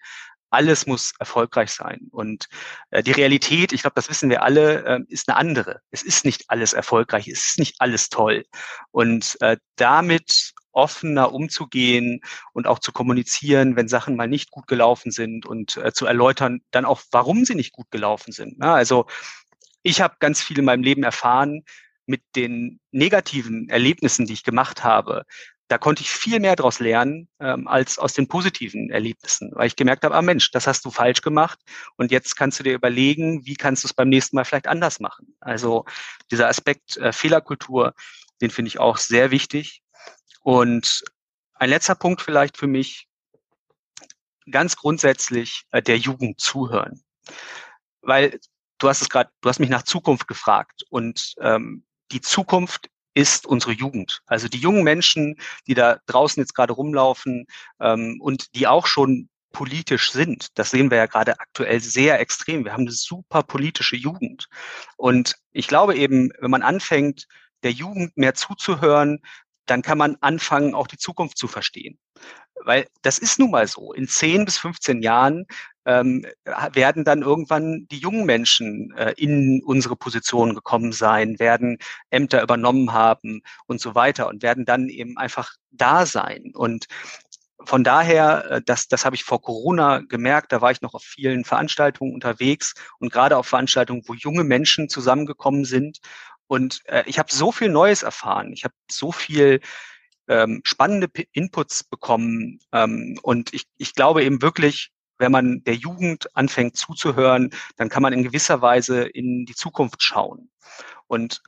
Alles 0.51 0.86
muss 0.86 1.13
erfolgreich 1.17 1.72
sein. 1.72 2.10
Und 2.12 2.48
äh, 2.89 3.01
die 3.01 3.13
Realität, 3.13 3.72
ich 3.72 3.84
glaube, 3.84 3.93
das 3.96 4.10
wissen 4.10 4.29
wir 4.29 4.43
alle, 4.43 4.84
äh, 4.84 5.00
ist 5.08 5.29
eine 5.29 5.38
andere. 5.38 5.79
Es 5.91 6.03
ist 6.03 6.25
nicht 6.25 6.50
alles 6.50 6.74
erfolgreich, 6.74 7.29
es 7.29 7.51
ist 7.51 7.60
nicht 7.60 7.75
alles 7.79 8.10
toll. 8.10 8.43
Und 8.91 9.38
äh, 9.39 9.55
damit 9.77 10.51
offener 10.74 11.34
umzugehen 11.34 12.22
und 12.54 12.68
auch 12.68 12.80
zu 12.80 12.92
kommunizieren, 12.92 13.75
wenn 13.75 13.88
Sachen 13.88 14.16
mal 14.16 14.28
nicht 14.28 14.51
gut 14.51 14.68
gelaufen 14.68 15.12
sind 15.12 15.46
und 15.46 15.78
äh, 15.78 15.94
zu 15.94 16.06
erläutern, 16.06 16.62
dann 16.72 16.86
auch, 16.86 17.01
warum 17.12 17.46
sie 17.46 17.56
nicht 17.56 17.72
gut 17.74 17.92
gelaufen 17.92 18.32
sind. 18.32 18.60
Ne? 18.60 18.72
Also 18.72 19.06
ich 19.84 20.01
habe 20.01 20.16
ganz 20.20 20.42
viel 20.42 20.60
in 20.60 20.66
meinem 20.66 20.84
Leben 20.84 21.04
erfahren 21.04 21.63
mit 22.06 22.22
den 22.36 22.80
negativen 22.92 23.70
Erlebnissen, 23.70 24.25
die 24.25 24.34
ich 24.34 24.44
gemacht 24.44 24.84
habe. 24.84 25.25
Da 25.68 25.78
konnte 25.78 26.01
ich 26.01 26.12
viel 26.12 26.42
mehr 26.42 26.58
daraus 26.58 26.80
lernen 26.80 27.30
ähm, 27.40 27.68
als 27.68 27.98
aus 27.98 28.13
den 28.13 28.28
positiven 28.28 28.90
Erlebnissen, 28.90 29.51
weil 29.54 29.68
ich 29.68 29.78
gemerkt 29.78 30.04
habe, 30.04 30.16
ah 30.16 30.22
Mensch, 30.22 30.51
das 30.51 30.68
hast 30.68 30.84
du 30.84 30.92
falsch 30.92 31.22
gemacht 31.22 31.60
und 31.96 32.12
jetzt 32.12 32.36
kannst 32.36 32.60
du 32.60 32.63
dir 32.63 32.74
überlegen, 32.74 33.46
wie 33.46 33.56
kannst 33.56 33.84
du 33.84 33.88
es 33.88 33.94
beim 33.94 34.10
nächsten 34.10 34.36
Mal 34.36 34.44
vielleicht 34.44 34.68
anders 34.68 35.00
machen. 35.00 35.34
Also 35.40 35.86
dieser 36.30 36.50
Aspekt 36.50 36.98
äh, 36.98 37.13
Fehlerkultur, 37.13 37.94
den 38.42 38.50
finde 38.50 38.68
ich 38.68 38.80
auch 38.80 38.98
sehr 38.98 39.32
wichtig. 39.32 39.82
Und 40.42 41.04
ein 41.54 41.70
letzter 41.70 41.96
Punkt 41.96 42.22
vielleicht 42.22 42.58
für 42.58 42.68
mich, 42.68 43.08
ganz 44.50 44.76
grundsätzlich 44.76 45.64
äh, 45.72 45.82
der 45.82 45.98
Jugend 45.98 46.40
zuhören. 46.40 47.04
Weil 48.02 48.40
du 48.80 48.90
hast 48.90 49.02
es 49.02 49.10
gerade, 49.10 49.30
du 49.42 49.50
hast 49.50 49.60
mich 49.60 49.70
nach 49.70 49.84
Zukunft 49.84 50.28
gefragt 50.28 50.84
und 50.90 51.36
ähm, 51.40 51.86
die 52.12 52.22
Zukunft 52.22 52.90
ist 53.14 53.46
unsere 53.46 53.74
Jugend. 53.74 54.22
Also 54.26 54.48
die 54.48 54.58
jungen 54.58 54.84
Menschen, 54.84 55.36
die 55.68 55.74
da 55.74 56.00
draußen 56.08 56.42
jetzt 56.42 56.56
gerade 56.56 56.74
rumlaufen 56.74 57.46
ähm, 57.80 58.20
und 58.22 58.56
die 58.56 58.68
auch 58.68 58.88
schon 58.88 59.30
politisch 59.52 60.12
sind. 60.12 60.48
Das 60.58 60.72
sehen 60.72 60.90
wir 60.90 60.98
ja 60.98 61.08
gerade 61.08 61.40
aktuell 61.40 61.82
sehr 61.82 62.20
extrem. 62.22 62.64
Wir 62.64 62.72
haben 62.72 62.82
eine 62.82 62.92
super 62.92 63.44
politische 63.44 63.98
Jugend. 63.98 64.48
Und 64.96 65.36
ich 65.52 65.68
glaube 65.68 65.96
eben, 65.96 66.32
wenn 66.40 66.52
man 66.52 66.64
anfängt, 66.64 67.28
der 67.64 67.72
Jugend 67.72 68.16
mehr 68.16 68.34
zuzuhören, 68.34 69.20
dann 69.72 69.82
kann 69.82 69.98
man 69.98 70.18
anfangen, 70.20 70.75
auch 70.75 70.88
die 70.88 70.98
Zukunft 70.98 71.38
zu 71.38 71.48
verstehen. 71.48 71.98
Weil 72.63 72.88
das 73.01 73.18
ist 73.18 73.40
nun 73.40 73.51
mal 73.51 73.68
so. 73.68 73.94
In 73.94 74.08
10 74.08 74.44
bis 74.44 74.58
15 74.58 75.01
Jahren 75.01 75.46
ähm, 75.86 76.25
werden 76.74 77.06
dann 77.06 77.22
irgendwann 77.22 77.88
die 77.90 77.98
jungen 77.98 78.25
Menschen 78.25 78.94
äh, 78.98 79.13
in 79.16 79.63
unsere 79.63 79.96
Position 79.96 80.54
gekommen 80.54 80.92
sein, 80.92 81.40
werden 81.40 81.78
Ämter 82.10 82.44
übernommen 82.44 82.92
haben 82.92 83.42
und 83.66 83.80
so 83.80 83.96
weiter 83.96 84.28
und 84.28 84.44
werden 84.44 84.66
dann 84.66 84.90
eben 84.90 85.18
einfach 85.18 85.56
da 85.72 86.06
sein. 86.06 86.51
Und 86.54 86.88
von 87.66 87.84
daher, 87.84 88.51
äh, 88.51 88.62
das, 88.63 88.88
das 88.90 89.06
habe 89.06 89.16
ich 89.16 89.24
vor 89.24 89.42
Corona 89.42 90.00
gemerkt, 90.00 90.51
da 90.51 90.62
war 90.62 90.72
ich 90.72 90.82
noch 90.82 90.94
auf 90.94 91.04
vielen 91.04 91.46
Veranstaltungen 91.46 92.13
unterwegs 92.13 92.74
und 93.00 93.12
gerade 93.12 93.38
auf 93.38 93.48
Veranstaltungen, 93.48 94.04
wo 94.06 94.13
junge 94.13 94.44
Menschen 94.44 94.90
zusammengekommen 94.90 95.66
sind. 95.66 96.00
Und 96.51 96.81
äh, 96.89 97.03
ich 97.05 97.17
habe 97.17 97.31
so 97.31 97.53
viel 97.53 97.70
Neues 97.70 98.03
erfahren. 98.03 98.51
Ich 98.51 98.65
habe 98.65 98.74
so 98.91 99.13
viel 99.13 99.62
ähm, 100.27 100.60
spannende 100.65 101.08
P 101.08 101.25
Inputs 101.31 101.86
bekommen. 101.86 102.60
Ähm, 102.74 103.17
und 103.24 103.53
ich, 103.53 103.67
ich 103.77 103.96
glaube 103.96 104.25
eben 104.25 104.41
wirklich, 104.41 104.91
wenn 105.17 105.31
man 105.31 105.63
der 105.63 105.75
Jugend 105.75 106.36
anfängt 106.36 106.75
zuzuhören, 106.75 107.51
dann 107.77 107.88
kann 107.88 108.03
man 108.03 108.12
in 108.12 108.24
gewisser 108.24 108.62
Weise 108.62 109.03
in 109.03 109.46
die 109.46 109.55
Zukunft 109.55 110.03
schauen. 110.03 110.51
Und 111.08 111.41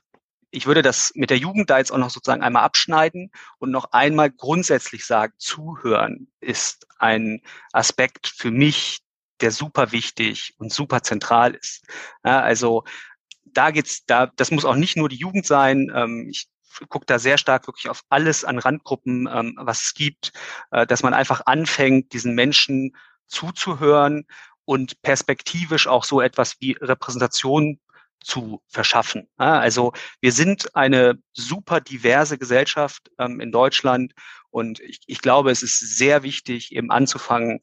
ich 0.51 0.67
würde 0.67 0.81
das 0.81 1.11
mit 1.15 1.31
der 1.31 1.37
Jugend 1.37 1.69
da 1.69 1.79
jetzt 1.79 1.91
auch 1.91 1.97
noch 1.97 2.09
sozusagen 2.09 2.41
einmal 2.41 2.63
abschneiden 2.63 3.29
und 3.59 3.71
noch 3.71 3.91
einmal 3.91 4.31
grundsätzlich 4.31 5.05
sagen, 5.05 5.33
zuhören 5.37 6.31
ist 6.39 6.87
ein 6.97 7.41
Aspekt 7.73 8.27
für 8.27 8.51
mich, 8.51 8.99
der 9.41 9.51
super 9.51 9.91
wichtig 9.91 10.53
und 10.59 10.71
super 10.71 11.03
zentral 11.03 11.55
ist. 11.55 11.83
Ja, 12.23 12.39
also 12.39 12.85
da 13.45 13.71
geht's, 13.71 14.05
da, 14.05 14.27
das 14.35 14.51
muss 14.51 14.65
auch 14.65 14.75
nicht 14.75 14.97
nur 14.97 15.09
die 15.09 15.17
Jugend 15.17 15.45
sein. 15.45 15.91
Ähm, 15.93 16.27
ich 16.29 16.47
gucke 16.89 17.05
da 17.05 17.19
sehr 17.19 17.37
stark 17.37 17.67
wirklich 17.67 17.89
auf 17.89 18.01
alles 18.09 18.43
an 18.43 18.59
Randgruppen, 18.59 19.29
ähm, 19.31 19.57
was 19.59 19.83
es 19.83 19.93
gibt, 19.93 20.31
äh, 20.71 20.85
dass 20.87 21.03
man 21.03 21.13
einfach 21.13 21.41
anfängt, 21.45 22.13
diesen 22.13 22.35
Menschen 22.35 22.95
zuzuhören 23.27 24.25
und 24.65 25.01
perspektivisch 25.01 25.87
auch 25.87 26.03
so 26.03 26.21
etwas 26.21 26.55
wie 26.59 26.77
Repräsentation 26.79 27.79
zu 28.23 28.61
verschaffen. 28.69 29.27
Also 29.35 29.91
wir 30.21 30.31
sind 30.31 30.75
eine 30.75 31.19
super 31.33 31.81
diverse 31.81 32.37
Gesellschaft 32.37 33.11
ähm, 33.19 33.41
in 33.41 33.51
Deutschland 33.51 34.13
und 34.49 34.79
ich, 34.79 35.01
ich 35.07 35.19
glaube, 35.19 35.51
es 35.51 35.61
ist 35.61 35.79
sehr 35.79 36.23
wichtig, 36.23 36.73
eben 36.73 36.89
anzufangen, 36.89 37.59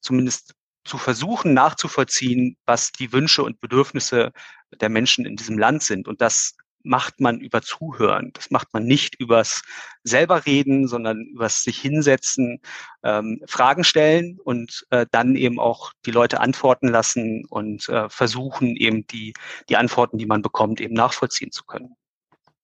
zumindest 0.00 0.54
zu 0.84 0.98
versuchen 0.98 1.54
nachzuvollziehen, 1.54 2.56
was 2.66 2.92
die 2.92 3.12
Wünsche 3.12 3.42
und 3.42 3.60
Bedürfnisse 3.60 4.32
der 4.80 4.88
Menschen 4.88 5.24
in 5.24 5.36
diesem 5.36 5.58
Land 5.58 5.82
sind. 5.82 6.08
Und 6.08 6.20
das 6.20 6.56
macht 6.84 7.18
man 7.18 7.40
über 7.40 7.62
Zuhören. 7.62 8.30
Das 8.34 8.50
macht 8.50 8.72
man 8.74 8.84
nicht 8.84 9.14
übers 9.18 9.62
selber 10.02 10.44
reden, 10.46 10.86
sondern 10.86 11.22
übers 11.22 11.62
sich 11.62 11.80
hinsetzen, 11.80 12.60
ähm, 13.02 13.42
Fragen 13.46 13.84
stellen 13.84 14.38
und 14.44 14.86
äh, 14.90 15.06
dann 15.10 15.34
eben 15.34 15.58
auch 15.58 15.92
die 16.04 16.10
Leute 16.10 16.40
antworten 16.40 16.88
lassen 16.88 17.46
und 17.46 17.88
äh, 17.88 18.08
versuchen 18.10 18.76
eben 18.76 19.06
die, 19.06 19.32
die 19.68 19.76
Antworten, 19.76 20.18
die 20.18 20.26
man 20.26 20.42
bekommt, 20.42 20.80
eben 20.80 20.94
nachvollziehen 20.94 21.50
zu 21.50 21.64
können. 21.64 21.96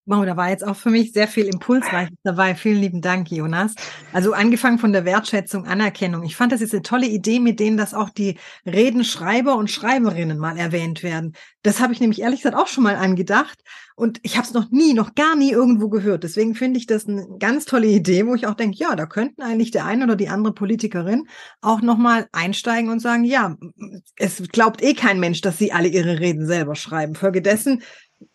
Wow, 0.06 0.24
da 0.24 0.36
war 0.36 0.48
jetzt 0.48 0.66
auch 0.66 0.76
für 0.76 0.90
mich 0.90 1.12
sehr 1.12 1.28
viel 1.28 1.46
Impulsreiches 1.46 2.16
dabei. 2.24 2.54
Vielen 2.54 2.80
lieben 2.80 3.00
Dank, 3.00 3.30
Jonas. 3.30 3.74
Also 4.12 4.32
angefangen 4.32 4.78
von 4.78 4.92
der 4.92 5.04
Wertschätzung, 5.04 5.66
Anerkennung. 5.66 6.24
Ich 6.24 6.36
fand 6.36 6.52
das 6.52 6.60
jetzt 6.60 6.72
eine 6.72 6.82
tolle 6.82 7.06
Idee, 7.06 7.38
mit 7.38 7.60
denen 7.60 7.76
dass 7.76 7.94
auch 7.94 8.10
die 8.10 8.38
Redenschreiber 8.66 9.54
und 9.56 9.70
Schreiberinnen 9.70 10.38
mal 10.38 10.56
erwähnt 10.58 11.02
werden. 11.02 11.34
Das 11.62 11.80
habe 11.80 11.92
ich 11.92 12.00
nämlich 12.00 12.22
ehrlich 12.22 12.40
gesagt 12.40 12.56
auch 12.56 12.66
schon 12.66 12.82
mal 12.84 12.96
angedacht 12.96 13.62
und 13.94 14.18
ich 14.22 14.38
habe 14.38 14.46
es 14.46 14.54
noch 14.54 14.70
nie, 14.70 14.94
noch 14.94 15.14
gar 15.14 15.36
nie 15.36 15.50
irgendwo 15.50 15.90
gehört. 15.90 16.24
Deswegen 16.24 16.54
finde 16.54 16.78
ich 16.78 16.86
das 16.86 17.06
eine 17.06 17.26
ganz 17.38 17.66
tolle 17.66 17.86
Idee, 17.86 18.26
wo 18.26 18.34
ich 18.34 18.46
auch 18.46 18.54
denke, 18.54 18.78
ja, 18.78 18.96
da 18.96 19.04
könnten 19.04 19.42
eigentlich 19.42 19.70
der 19.72 19.84
eine 19.84 20.04
oder 20.04 20.16
die 20.16 20.30
andere 20.30 20.54
Politikerin 20.54 21.28
auch 21.60 21.82
noch 21.82 21.98
mal 21.98 22.26
einsteigen 22.32 22.90
und 22.90 23.00
sagen, 23.00 23.24
ja, 23.24 23.56
es 24.16 24.42
glaubt 24.48 24.82
eh 24.82 24.94
kein 24.94 25.20
Mensch, 25.20 25.42
dass 25.42 25.58
sie 25.58 25.72
alle 25.72 25.88
ihre 25.88 26.18
Reden 26.18 26.46
selber 26.46 26.76
schreiben. 26.76 27.14
Folgedessen 27.14 27.82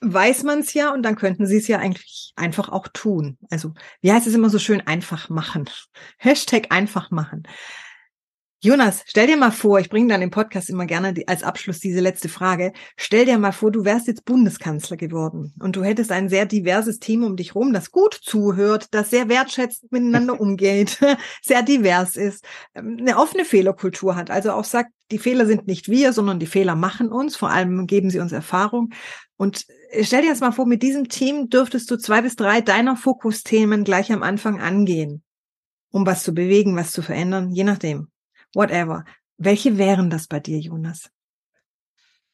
weiß 0.01 0.43
man 0.43 0.59
es 0.59 0.73
ja 0.73 0.93
und 0.93 1.03
dann 1.03 1.15
könnten 1.15 1.45
sie 1.45 1.57
es 1.57 1.67
ja 1.67 1.79
eigentlich 1.79 2.33
einfach 2.35 2.69
auch 2.69 2.87
tun. 2.87 3.37
Also, 3.49 3.73
wie 4.01 4.11
heißt 4.11 4.27
es 4.27 4.33
immer 4.33 4.49
so 4.49 4.59
schön, 4.59 4.81
einfach 4.81 5.29
machen. 5.29 5.69
Hashtag 6.17 6.71
einfach 6.71 7.11
machen. 7.11 7.43
Jonas, 8.65 9.03
stell 9.05 9.27
dir 9.27 9.37
mal 9.37 9.51
vor, 9.51 9.79
ich 9.79 9.89
bringe 9.89 10.07
dann 10.07 10.23
im 10.23 10.31
Podcast 10.31 10.71
immer 10.71 10.87
gerne 10.87 11.13
die, 11.13 11.27
als 11.27 11.43
Abschluss 11.43 11.79
diese 11.79 11.99
letzte 11.99 12.29
Frage. 12.29 12.73
Stell 12.97 13.25
dir 13.25 13.37
mal 13.37 13.51
vor, 13.51 13.69
du 13.69 13.85
wärst 13.85 14.07
jetzt 14.07 14.25
Bundeskanzler 14.25 14.97
geworden 14.97 15.53
und 15.59 15.75
du 15.75 15.83
hättest 15.83 16.11
ein 16.11 16.29
sehr 16.29 16.47
diverses 16.47 16.97
Team 16.97 17.23
um 17.23 17.35
dich 17.35 17.53
rum, 17.53 17.73
das 17.73 17.91
gut 17.91 18.15
zuhört, 18.15 18.87
das 18.89 19.11
sehr 19.11 19.29
wertschätzend 19.29 19.91
miteinander 19.91 20.39
umgeht, 20.41 20.97
sehr 21.43 21.61
divers 21.61 22.15
ist, 22.15 22.43
ähm, 22.73 22.97
eine 22.99 23.17
offene 23.17 23.45
Fehlerkultur 23.45 24.15
hat, 24.15 24.31
also 24.31 24.51
auch 24.53 24.63
sagt, 24.63 24.89
die 25.11 25.19
Fehler 25.19 25.45
sind 25.45 25.67
nicht 25.67 25.87
wir, 25.87 26.11
sondern 26.11 26.39
die 26.39 26.47
Fehler 26.47 26.75
machen 26.75 27.09
uns, 27.09 27.35
vor 27.35 27.51
allem 27.51 27.85
geben 27.85 28.09
sie 28.09 28.19
uns 28.19 28.31
Erfahrung. 28.31 28.89
Und 29.37 29.65
stell 30.01 30.21
dir 30.21 30.29
jetzt 30.29 30.41
mal 30.41 30.51
vor, 30.51 30.65
mit 30.65 30.81
diesem 30.81 31.09
Team 31.09 31.49
dürftest 31.49 31.89
du 31.91 31.97
zwei 31.97 32.21
bis 32.21 32.35
drei 32.35 32.61
deiner 32.61 32.95
Fokusthemen 32.95 33.83
gleich 33.83 34.11
am 34.11 34.23
Anfang 34.23 34.61
angehen, 34.61 35.23
um 35.91 36.05
was 36.05 36.23
zu 36.23 36.33
bewegen, 36.33 36.75
was 36.75 36.91
zu 36.91 37.01
verändern, 37.01 37.51
je 37.51 37.63
nachdem. 37.63 38.09
Whatever. 38.53 39.03
Welche 39.37 39.77
wären 39.77 40.09
das 40.09 40.27
bei 40.27 40.39
dir, 40.39 40.59
Jonas? 40.59 41.09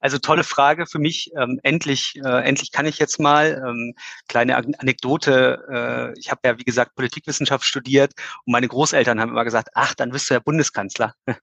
Also 0.01 0.17
tolle 0.17 0.43
Frage 0.43 0.87
für 0.87 0.99
mich. 0.99 1.31
Ähm, 1.37 1.59
endlich, 1.63 2.15
äh, 2.23 2.43
endlich 2.43 2.71
kann 2.71 2.85
ich 2.85 2.97
jetzt 2.97 3.19
mal. 3.19 3.63
Ähm, 3.65 3.93
kleine 4.27 4.57
Anekdote. 4.57 6.13
Äh, 6.15 6.19
ich 6.19 6.31
habe 6.31 6.41
ja, 6.43 6.57
wie 6.57 6.63
gesagt, 6.63 6.95
Politikwissenschaft 6.95 7.63
studiert 7.63 8.13
und 8.45 8.51
meine 8.51 8.67
Großeltern 8.67 9.21
haben 9.21 9.29
immer 9.29 9.45
gesagt, 9.45 9.69
ach, 9.75 9.93
dann 9.93 10.11
bist 10.11 10.29
du 10.29 10.33
ja 10.33 10.39
Bundeskanzler. 10.39 11.13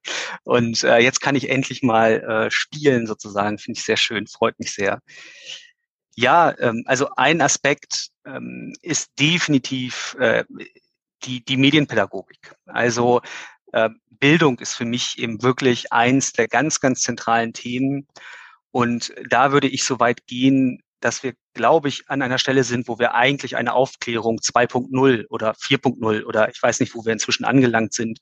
Und 0.43 0.83
äh, 0.83 0.99
jetzt 0.99 1.21
kann 1.21 1.35
ich 1.35 1.49
endlich 1.49 1.81
mal 1.83 2.21
äh, 2.21 2.51
spielen 2.51 3.07
sozusagen. 3.07 3.57
Finde 3.57 3.79
ich 3.79 3.85
sehr 3.85 3.97
schön, 3.97 4.27
freut 4.27 4.59
mich 4.59 4.73
sehr. 4.73 4.99
Ja, 6.15 6.53
ähm, 6.59 6.83
also 6.85 7.09
ein 7.15 7.41
Aspekt 7.41 8.09
ähm, 8.25 8.73
ist 8.81 9.11
definitiv 9.19 10.15
äh, 10.19 10.43
die, 11.23 11.43
die 11.43 11.57
Medienpädagogik. 11.57 12.55
Also 12.65 13.21
äh, 13.71 13.89
Bildung 14.09 14.59
ist 14.59 14.75
für 14.75 14.85
mich 14.85 15.17
eben 15.17 15.41
wirklich 15.41 15.93
eins 15.93 16.33
der 16.33 16.47
ganz, 16.47 16.79
ganz 16.79 17.01
zentralen 17.01 17.53
Themen. 17.53 18.07
Und 18.71 19.13
da 19.29 19.51
würde 19.51 19.67
ich 19.67 19.83
so 19.83 19.99
weit 19.99 20.27
gehen, 20.27 20.81
dass 20.99 21.23
wir, 21.23 21.33
glaube 21.53 21.87
ich, 21.87 22.03
an 22.07 22.21
einer 22.21 22.37
Stelle 22.37 22.63
sind, 22.63 22.87
wo 22.87 22.99
wir 22.99 23.15
eigentlich 23.15 23.55
eine 23.55 23.73
Aufklärung 23.73 24.39
2.0 24.39 25.27
oder 25.29 25.53
4.0 25.53 26.23
oder 26.25 26.49
ich 26.49 26.61
weiß 26.61 26.79
nicht, 26.79 26.93
wo 26.93 27.05
wir 27.05 27.13
inzwischen 27.13 27.45
angelangt 27.45 27.93
sind, 27.93 28.19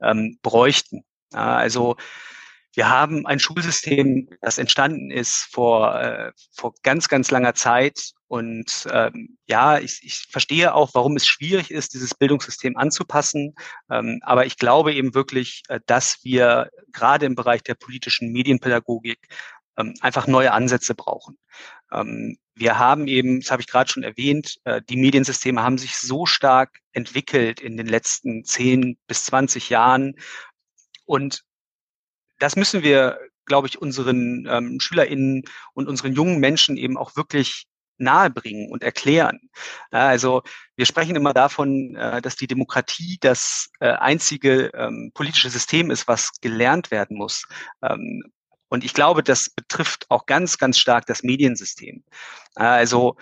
ähm, 0.00 0.38
bräuchten. 0.42 1.04
Also 1.30 1.96
wir 2.76 2.90
haben 2.90 3.26
ein 3.26 3.40
Schulsystem, 3.40 4.28
das 4.42 4.58
entstanden 4.58 5.10
ist 5.10 5.48
vor, 5.50 5.98
äh, 5.98 6.32
vor 6.52 6.74
ganz, 6.82 7.08
ganz 7.08 7.30
langer 7.30 7.54
Zeit. 7.54 8.12
Und 8.28 8.86
ähm, 8.92 9.38
ja, 9.46 9.78
ich, 9.78 10.00
ich 10.02 10.26
verstehe 10.30 10.74
auch, 10.74 10.90
warum 10.92 11.16
es 11.16 11.26
schwierig 11.26 11.70
ist, 11.70 11.94
dieses 11.94 12.14
Bildungssystem 12.14 12.76
anzupassen. 12.76 13.54
Ähm, 13.90 14.20
aber 14.22 14.44
ich 14.44 14.58
glaube 14.58 14.92
eben 14.92 15.14
wirklich, 15.14 15.62
äh, 15.68 15.80
dass 15.86 16.18
wir 16.22 16.68
gerade 16.92 17.24
im 17.24 17.34
Bereich 17.34 17.62
der 17.62 17.76
politischen 17.76 18.30
Medienpädagogik 18.30 19.26
ähm, 19.76 19.94
einfach 20.00 20.26
neue 20.26 20.52
Ansätze 20.52 20.94
brauchen. 20.94 21.38
Ähm, 21.92 22.38
wir 22.54 22.78
haben 22.78 23.06
eben, 23.06 23.40
das 23.40 23.50
habe 23.50 23.62
ich 23.62 23.68
gerade 23.68 23.90
schon 23.90 24.02
erwähnt, 24.02 24.58
äh, 24.64 24.80
die 24.88 24.96
Mediensysteme 24.96 25.62
haben 25.62 25.78
sich 25.78 25.98
so 25.98 26.26
stark 26.26 26.80
entwickelt 26.92 27.60
in 27.60 27.76
den 27.76 27.86
letzten 27.86 28.44
10 28.44 28.96
bis 29.06 29.24
20 29.24 29.68
Jahren. 29.70 30.14
Und 31.04 31.42
das 32.38 32.56
müssen 32.56 32.82
wir, 32.82 33.18
glaube 33.44 33.68
ich, 33.68 33.80
unseren 33.80 34.46
ähm, 34.48 34.80
SchülerInnen 34.80 35.44
und 35.74 35.88
unseren 35.88 36.14
jungen 36.14 36.40
Menschen 36.40 36.76
eben 36.76 36.96
auch 36.96 37.16
wirklich 37.16 37.66
nahebringen 37.98 38.70
und 38.70 38.82
erklären. 38.82 39.40
Also 39.90 40.42
wir 40.76 40.86
sprechen 40.86 41.16
immer 41.16 41.32
davon, 41.32 41.96
äh, 41.96 42.20
dass 42.20 42.36
die 42.36 42.46
Demokratie 42.46 43.18
das 43.20 43.70
äh, 43.80 43.88
einzige 43.88 44.70
ähm, 44.74 45.12
politische 45.14 45.50
System 45.50 45.90
ist, 45.90 46.06
was 46.08 46.32
gelernt 46.40 46.90
werden 46.90 47.16
muss. 47.16 47.46
Ähm, 48.66 48.76
und 48.76 48.84
ich 48.84 48.94
glaube, 48.94 49.22
das 49.22 49.50
betrifft 49.50 50.06
auch 50.10 50.26
ganz, 50.26 50.58
ganz 50.58 50.78
stark 50.78 51.06
das 51.06 51.22
Mediensystem. 51.22 52.02
Also 52.54 53.16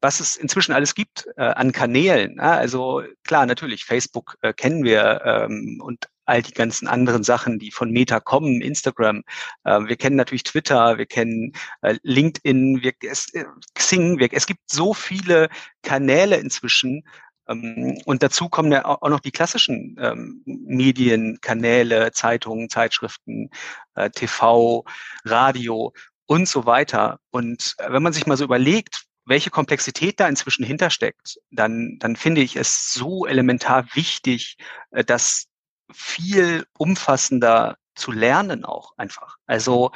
was 0.00 0.20
es 0.20 0.36
inzwischen 0.36 0.72
alles 0.72 0.94
gibt 0.94 1.26
äh, 1.36 1.42
an 1.42 1.72
Kanälen. 1.72 2.38
Also 2.38 3.02
klar, 3.24 3.46
natürlich, 3.46 3.84
Facebook 3.84 4.36
kennen 4.56 4.84
wir 4.84 5.48
und 5.80 6.08
all 6.28 6.42
die 6.42 6.52
ganzen 6.52 6.86
anderen 6.86 7.24
Sachen, 7.24 7.58
die 7.58 7.70
von 7.70 7.90
Meta 7.90 8.20
kommen, 8.20 8.60
Instagram. 8.60 9.24
Äh, 9.64 9.80
wir 9.86 9.96
kennen 9.96 10.16
natürlich 10.16 10.44
Twitter, 10.44 10.98
wir 10.98 11.06
kennen 11.06 11.52
äh, 11.80 11.96
LinkedIn, 12.02 12.82
wir, 12.82 12.92
es, 13.02 13.32
äh, 13.34 13.44
Xing. 13.74 14.18
Wir, 14.18 14.28
es 14.32 14.46
gibt 14.46 14.60
so 14.70 14.92
viele 14.92 15.48
Kanäle 15.82 16.36
inzwischen. 16.36 17.02
Ähm, 17.48 17.98
und 18.04 18.22
dazu 18.22 18.48
kommen 18.48 18.72
ja 18.72 18.84
auch 18.84 19.08
noch 19.08 19.20
die 19.20 19.32
klassischen 19.32 19.96
ähm, 20.00 20.42
Medienkanäle, 20.44 22.12
Zeitungen, 22.12 22.68
Zeitschriften, 22.68 23.50
äh, 23.94 24.10
TV, 24.10 24.84
Radio 25.24 25.92
und 26.26 26.48
so 26.48 26.66
weiter. 26.66 27.18
Und 27.30 27.74
äh, 27.78 27.92
wenn 27.92 28.02
man 28.02 28.12
sich 28.12 28.26
mal 28.26 28.36
so 28.36 28.44
überlegt, 28.44 29.04
welche 29.24 29.50
Komplexität 29.50 30.20
da 30.20 30.28
inzwischen 30.28 30.64
hintersteckt, 30.64 31.38
dann, 31.50 31.98
dann 31.98 32.16
finde 32.16 32.40
ich 32.40 32.56
es 32.56 32.92
so 32.92 33.26
elementar 33.26 33.86
wichtig, 33.94 34.56
äh, 34.90 35.04
das 35.04 35.46
viel 35.92 36.66
umfassender 36.78 37.76
zu 37.94 38.12
lernen 38.12 38.64
auch 38.64 38.92
einfach. 38.96 39.36
Also 39.46 39.90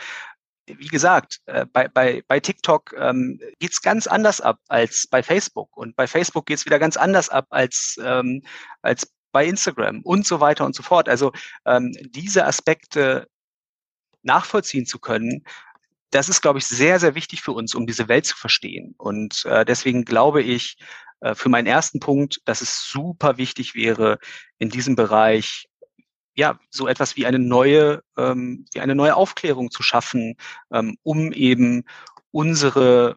wie 0.66 0.88
gesagt, 0.88 1.40
äh, 1.46 1.66
bei, 1.66 1.88
bei, 1.88 2.22
bei 2.28 2.40
TikTok 2.40 2.94
ähm, 2.96 3.40
geht 3.58 3.82
ganz 3.82 4.06
anders 4.06 4.40
ab 4.40 4.60
als 4.68 5.06
bei 5.10 5.22
Facebook. 5.22 5.76
Und 5.76 5.96
bei 5.96 6.06
Facebook 6.06 6.46
geht's 6.46 6.66
wieder 6.66 6.78
ganz 6.78 6.96
anders 6.96 7.28
ab 7.28 7.46
als, 7.50 7.98
ähm, 8.02 8.42
als 8.82 9.12
bei 9.32 9.46
Instagram 9.46 10.02
und 10.02 10.26
so 10.26 10.40
weiter 10.40 10.64
und 10.64 10.74
so 10.74 10.82
fort. 10.82 11.08
Also 11.08 11.32
ähm, 11.64 11.92
diese 12.10 12.46
Aspekte 12.46 13.26
nachvollziehen 14.22 14.86
zu 14.86 14.98
können, 14.98 15.44
das 16.10 16.28
ist, 16.28 16.42
glaube 16.42 16.58
ich, 16.58 16.66
sehr, 16.66 17.00
sehr 17.00 17.14
wichtig 17.14 17.40
für 17.42 17.52
uns, 17.52 17.74
um 17.74 17.86
diese 17.86 18.06
Welt 18.08 18.26
zu 18.26 18.36
verstehen. 18.36 18.94
Und 18.98 19.44
äh, 19.46 19.64
deswegen 19.64 20.04
glaube 20.04 20.42
ich, 20.42 20.76
äh, 21.20 21.34
für 21.34 21.48
meinen 21.48 21.66
ersten 21.66 22.00
Punkt, 22.00 22.40
dass 22.44 22.60
es 22.60 22.86
super 22.88 23.38
wichtig 23.38 23.74
wäre, 23.74 24.18
in 24.58 24.68
diesem 24.68 24.94
Bereich 24.94 25.68
ja 26.34 26.58
so 26.70 26.88
etwas 26.88 27.16
wie 27.16 27.26
eine 27.26 27.38
neue, 27.38 28.02
ähm, 28.16 28.64
wie 28.72 28.80
eine 28.80 28.94
neue 28.94 29.16
Aufklärung 29.16 29.70
zu 29.70 29.82
schaffen, 29.82 30.36
ähm, 30.72 30.96
um 31.02 31.32
eben 31.32 31.84
unsere 32.30 33.16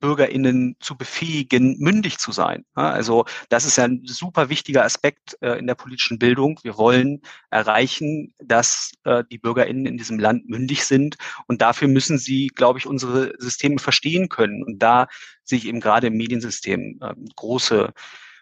BürgerInnen 0.00 0.76
zu 0.80 0.96
befähigen, 0.96 1.76
mündig 1.78 2.18
zu 2.18 2.32
sein. 2.32 2.64
Also 2.74 3.24
das 3.48 3.64
ist 3.64 3.76
ja 3.76 3.84
ein 3.84 4.02
super 4.04 4.48
wichtiger 4.48 4.84
Aspekt 4.84 5.36
äh, 5.40 5.58
in 5.58 5.66
der 5.66 5.74
politischen 5.74 6.18
Bildung. 6.18 6.60
Wir 6.62 6.76
wollen 6.76 7.22
erreichen, 7.50 8.34
dass 8.38 8.92
äh, 9.04 9.24
die 9.30 9.38
BürgerInnen 9.38 9.86
in 9.86 9.96
diesem 9.96 10.18
Land 10.18 10.48
mündig 10.48 10.84
sind 10.84 11.16
und 11.46 11.62
dafür 11.62 11.88
müssen 11.88 12.18
sie, 12.18 12.48
glaube 12.48 12.78
ich, 12.78 12.86
unsere 12.86 13.32
Systeme 13.38 13.78
verstehen 13.78 14.28
können. 14.28 14.62
Und 14.62 14.78
da 14.80 15.06
sehe 15.44 15.58
ich 15.58 15.66
eben 15.66 15.80
gerade 15.80 16.08
im 16.08 16.14
Mediensystem 16.14 16.98
äh, 17.00 17.14
große, 17.36 17.92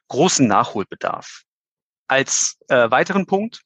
großen 0.08 0.46
Nachholbedarf. 0.46 1.42
Als 2.08 2.58
äh, 2.68 2.90
weiteren 2.90 3.26
Punkt 3.26 3.62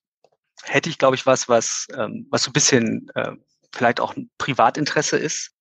hätte 0.64 0.90
ich, 0.90 0.98
glaube 0.98 1.16
ich, 1.16 1.26
was, 1.26 1.48
was, 1.48 1.86
ähm, 1.96 2.26
was 2.30 2.42
so 2.42 2.50
ein 2.50 2.52
bisschen 2.52 3.10
äh, 3.14 3.32
vielleicht 3.72 4.00
auch 4.00 4.16
ein 4.16 4.30
Privatinteresse 4.38 5.16
ist. 5.16 5.52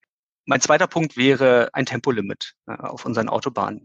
Mein 0.45 0.61
zweiter 0.61 0.87
Punkt 0.87 1.17
wäre 1.17 1.69
ein 1.73 1.85
Tempolimit 1.85 2.53
äh, 2.67 2.73
auf 2.73 3.05
unseren 3.05 3.29
Autobahnen. 3.29 3.83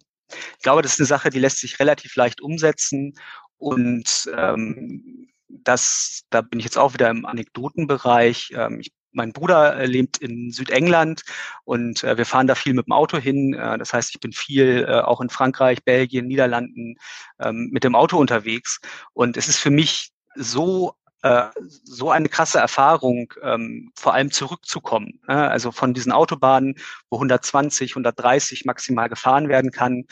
Ich 0.57 0.63
glaube, 0.63 0.83
das 0.83 0.93
ist 0.93 1.01
eine 1.01 1.07
Sache, 1.07 1.31
die 1.31 1.41
lässt 1.41 1.59
sich 1.59 1.79
relativ 1.79 2.17
leicht 2.17 2.41
umsetzen 2.41 3.15
und 3.59 4.31
ähm, 4.37 5.29
das, 5.49 6.23
da 6.31 6.41
bin 6.41 6.59
ich 6.59 6.65
jetzt 6.65 6.79
auch 6.79 6.95
wieder 6.95 7.11
im 7.11 7.27
Anekdotenbereich. 7.27 8.53
Ähm, 8.57 8.81
ich, 8.81 8.93
mein 9.13 9.33
Bruder 9.33 9.77
äh, 9.77 9.87
lebt 9.87 10.19
in 10.19 10.51
Südengland 10.51 11.23
und 11.65 12.03
äh, 12.03 12.17
wir 12.17 12.25
fahren 12.25 12.47
da 12.47 12.55
viel 12.55 12.75
mit 12.75 12.87
dem 12.87 12.93
Auto 12.93 13.19
hin. 13.19 13.55
Äh, 13.55 13.79
das 13.79 13.93
heißt, 13.93 14.11
ich 14.15 14.21
bin 14.21 14.33
viel 14.33 14.87
äh, 14.89 15.01
auch 15.01 15.21
in 15.21 15.29
Frankreich, 15.29 15.85
Belgien, 15.85 16.27
Niederlanden 16.27 16.97
ähm, 17.39 17.69
mit 17.71 17.85
dem 17.85 17.95
Auto 17.95 18.19
unterwegs. 18.19 18.81
Und 19.13 19.37
es 19.37 19.49
ist 19.49 19.59
für 19.59 19.71
mich 19.71 20.11
so 20.35 20.95
äh, 21.23 21.45
so 21.85 22.11
eine 22.11 22.29
krasse 22.29 22.59
Erfahrung, 22.59 23.33
ähm, 23.43 23.93
vor 23.95 24.15
allem 24.15 24.31
zurückzukommen. 24.31 25.21
Äh, 25.29 25.33
also 25.33 25.71
von 25.73 25.95
diesen 25.95 26.13
Autobahnen, 26.13 26.75
wo 27.11 27.17
120, 27.17 27.93
130 27.93 28.65
maximal 28.65 29.09
gefahren 29.09 29.49
werden 29.49 29.71
kann, 29.71 30.05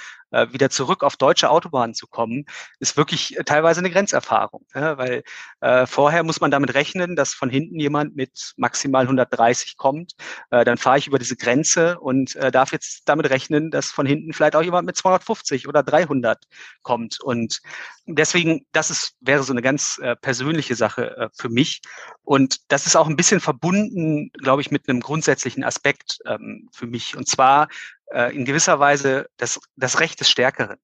wieder 0.53 0.71
zurück 0.71 1.03
auf 1.03 1.17
deutsche 1.17 1.51
Autobahnen 1.51 1.95
zu 1.95 2.07
kommen, 2.07 2.47
ist 2.79 2.97
wirklich 2.97 3.39
äh, 3.39 3.45
teilweise 3.45 3.81
eine 3.81 3.91
Grenzerfahrung. 3.91 4.65
Äh, 4.73 4.97
weil 4.97 5.23
äh, 5.61 5.87
vorher 5.87 6.23
muss 6.23 6.41
man 6.41 6.51
damit 6.51 6.75
rechnen, 6.75 7.17
dass 7.17 7.35
von 7.35 7.51
hinten 7.51 7.79
jemand 7.79 8.17
mit 8.17 8.53
maximal 8.57 9.03
130 9.03 9.77
kommt. 9.77 10.13
Äh, 10.51 10.65
dann 10.65 10.79
fahre 10.79 10.99
ich 10.99 11.07
über 11.07 11.19
diese 11.19 11.37
Grenze 11.37 11.99
und 12.01 12.37
äh, 12.37 12.51
darf 12.51 12.73
jetzt 12.73 13.03
damit 13.09 13.31
rechnen, 13.31 13.71
dass 13.71 13.91
von 13.91 14.07
hinten 14.07 14.33
vielleicht 14.33 14.57
auch 14.57 14.63
jemand 14.63 14.87
mit 14.87 14.97
250 14.97 15.69
oder 15.69 15.83
300 15.83 16.45
kommt. 16.83 17.21
Und 17.21 17.61
deswegen, 18.07 18.67
das 18.73 18.91
ist, 18.91 19.17
wäre 19.21 19.43
so 19.43 19.53
eine 19.53 19.63
ganz 19.63 19.99
äh, 19.99 20.17
persönliche 20.17 20.75
Sache 20.75 21.17
äh, 21.17 21.29
für 21.33 21.49
mich. 21.49 21.81
Und 22.23 22.71
das 22.71 22.87
ist 22.87 22.97
auch 22.97 23.09
ein 23.09 23.17
bisschen 23.17 23.41
verbunden, 23.41 24.31
glaube 24.33 24.63
ich, 24.63 24.71
mit 24.71 24.89
einem 24.89 25.01
grundsätzlichen 25.01 25.65
Aspekt 25.65 26.19
ähm, 26.27 26.69
für 26.73 26.87
mich. 26.87 27.17
Und 27.17 27.29
zwar 27.29 27.69
äh, 28.13 28.35
in 28.35 28.45
gewisser 28.45 28.81
Weise 28.81 29.27
das, 29.37 29.61
das 29.77 30.01
Recht 30.01 30.21
des 30.21 30.31
Stärkeren. 30.31 30.79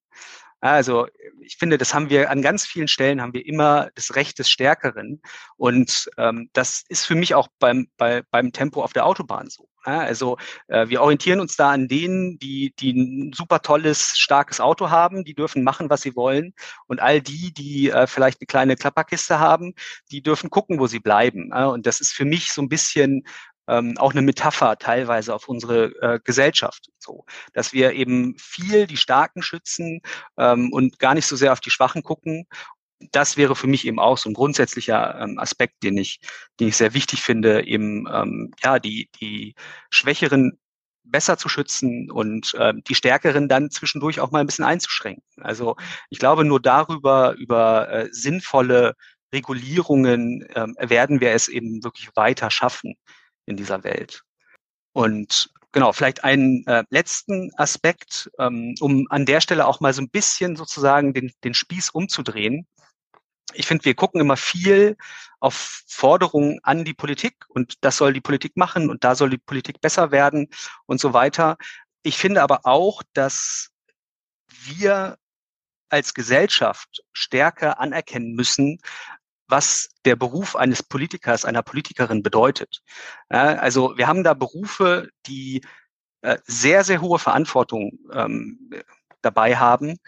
Also 0.61 1.07
ich 1.43 1.57
finde, 1.59 1.77
das 1.77 1.93
haben 1.93 2.09
wir 2.09 2.31
an 2.31 2.41
ganz 2.41 2.65
vielen 2.67 2.89
Stellen 2.89 3.21
haben 3.21 3.35
wir 3.35 3.47
immer 3.47 3.91
das 3.95 4.17
Recht 4.17 4.39
des 4.39 4.51
Stärkeren 4.51 5.21
und 5.57 6.09
ähm, 6.17 6.49
das 6.55 6.83
ist 6.89 7.05
für 7.05 7.15
mich 7.15 7.35
auch 7.35 7.49
beim 7.59 7.89
bei, 7.99 8.23
beim 8.31 8.53
Tempo 8.53 8.83
auf 8.83 8.93
der 8.93 9.07
Autobahn 9.07 9.51
so. 9.51 9.69
Ja, 9.85 10.01
also 10.01 10.39
äh, 10.69 10.89
wir 10.89 11.03
orientieren 11.03 11.41
uns 11.41 11.57
da 11.57 11.71
an 11.71 11.89
denen, 11.89 12.39
die 12.39 12.75
die 12.79 12.93
ein 12.93 13.33
super 13.35 13.61
tolles 13.61 14.17
starkes 14.17 14.59
Auto 14.61 14.91
haben, 14.91 15.25
die 15.25 15.35
dürfen 15.35 15.63
machen, 15.63 15.91
was 15.91 16.01
sie 16.01 16.17
wollen 16.17 16.55
und 16.87 17.01
all 17.01 17.21
die, 17.21 17.53
die 17.53 17.91
äh, 17.91 18.07
vielleicht 18.07 18.41
eine 18.41 18.47
kleine 18.47 18.77
Klapperkiste 18.77 19.39
haben, 19.39 19.75
die 20.11 20.23
dürfen 20.23 20.51
gucken, 20.51 20.81
wo 20.81 20.87
sie 20.87 21.01
bleiben. 21.01 21.51
Ja, 21.51 21.67
und 21.67 21.87
das 21.87 22.01
ist 22.01 22.13
für 22.13 22.25
mich 22.25 22.51
so 22.53 22.63
ein 22.63 22.69
bisschen 22.69 23.25
ähm, 23.69 23.97
auch 23.99 24.13
eine 24.13 24.23
Metapher 24.23 24.79
teilweise 24.79 25.35
auf 25.35 25.49
unsere 25.49 25.87
äh, 26.01 26.21
Gesellschaft. 26.23 26.91
So, 26.99 27.25
dass 27.53 27.73
wir 27.73 27.93
eben 27.93 28.37
viel 28.39 28.87
die 28.87 28.97
Starken 28.97 29.43
schützen 29.43 30.01
ähm, 30.39 30.73
und 30.73 30.99
gar 30.99 31.15
nicht 31.15 31.27
so 31.27 31.37
sehr 31.37 31.53
auf 31.53 31.61
die 31.61 31.71
Schwachen 31.71 32.03
gucken. 32.03 32.47
Das 33.13 33.37
wäre 33.37 33.55
für 33.55 33.67
mich 33.67 33.87
eben 33.87 33.99
auch 33.99 34.19
so 34.19 34.31
ein 34.31 34.35
grundsätzlicher 34.35 35.21
ähm, 35.21 35.39
Aspekt, 35.39 35.83
den 35.83 35.99
ich, 35.99 36.21
den 36.61 36.69
ich 36.69 36.77
sehr 36.77 36.95
wichtig 36.95 37.23
finde, 37.23 37.67
eben 37.67 38.07
ähm, 38.13 38.53
ja 38.63 38.79
die 38.79 39.11
die 39.21 39.55
Schwächeren 39.91 40.59
besser 41.07 41.39
zu 41.39 41.49
schützen 41.49 42.11
und 42.11 42.55
äh, 42.55 42.75
die 42.89 42.95
Stärkeren 42.95 43.49
dann 43.49 43.71
zwischendurch 43.71 44.21
auch 44.21 44.31
mal 44.31 44.41
ein 44.41 44.47
bisschen 44.47 44.65
einzuschränken. 44.65 45.23
Also 45.43 45.77
ich 46.11 46.19
glaube, 46.19 46.45
nur 46.45 46.61
darüber 46.61 47.35
über 47.35 47.89
äh, 47.91 48.09
sinnvolle 48.11 48.95
Regulierungen 49.33 50.43
äh, 50.43 50.67
werden 50.79 51.21
wir 51.21 51.33
es 51.33 51.49
eben 51.49 51.83
wirklich 51.85 52.11
weiter 52.15 52.51
schaffen, 52.51 52.95
in 53.47 53.57
dieser 53.57 53.85
Welt. 53.85 54.23
Und 54.93 55.51
genau, 55.73 55.93
vielleicht 55.93 56.25
einen 56.25 56.67
äh, 56.67 56.85
letzten 56.91 57.51
Aspekt, 57.57 58.31
ähm, 58.39 58.75
um 58.81 59.07
an 59.11 59.27
der 59.27 59.41
Stelle 59.41 59.67
auch 59.67 59.81
mal 59.81 59.93
so 59.93 60.03
ein 60.03 60.11
bisschen 60.11 60.57
sozusagen 60.57 61.13
den, 61.15 61.33
den 61.45 61.55
Spieß 61.55 61.91
umzudrehen. 61.91 62.67
Ich 63.55 63.67
finde, 63.67 63.85
wir 63.85 63.95
gucken 63.95 64.21
immer 64.21 64.37
viel 64.37 64.97
auf 65.39 65.83
Forderungen 65.87 66.59
an 66.63 66.85
die 66.85 66.95
Politik 66.95 67.45
und 67.49 67.75
das 67.83 67.99
soll 67.99 68.13
die 68.13 68.21
Politik 68.21 68.57
machen 68.57 68.91
und 68.91 69.05
da 69.05 69.15
soll 69.15 69.31
die 69.31 69.39
Politik 69.39 69.81
besser 69.81 70.11
werden 70.11 70.49
und 70.87 71.01
so 71.01 71.13
weiter. 71.13 71.57
Ich 72.03 72.19
finde 72.19 72.43
aber 72.43 72.61
auch, 72.65 73.03
dass 73.13 73.71
wir 74.49 75.19
als 75.89 76.15
Gesellschaft 76.15 77.03
stärker 77.13 77.79
anerkennen 77.79 78.33
müssen, 78.33 78.79
was 79.49 79.89
der 80.05 80.17
Beruf 80.17 80.57
eines 80.57 80.83
Politikers, 80.83 81.45
einer 81.45 81.63
Politikerin 81.63 82.23
bedeutet. 82.23 82.83
Ja, 83.31 83.55
also 83.57 83.97
wir 83.97 84.07
haben 84.07 84.25
da 84.25 84.35
Berufe, 84.35 85.09
die 85.27 85.63
äh, 86.23 86.39
sehr, 86.47 86.85
sehr 86.85 87.01
hohe 87.01 87.19
Verantwortung 87.19 87.99
ähm, 88.13 88.71
dabei 89.23 89.57
haben 89.57 89.99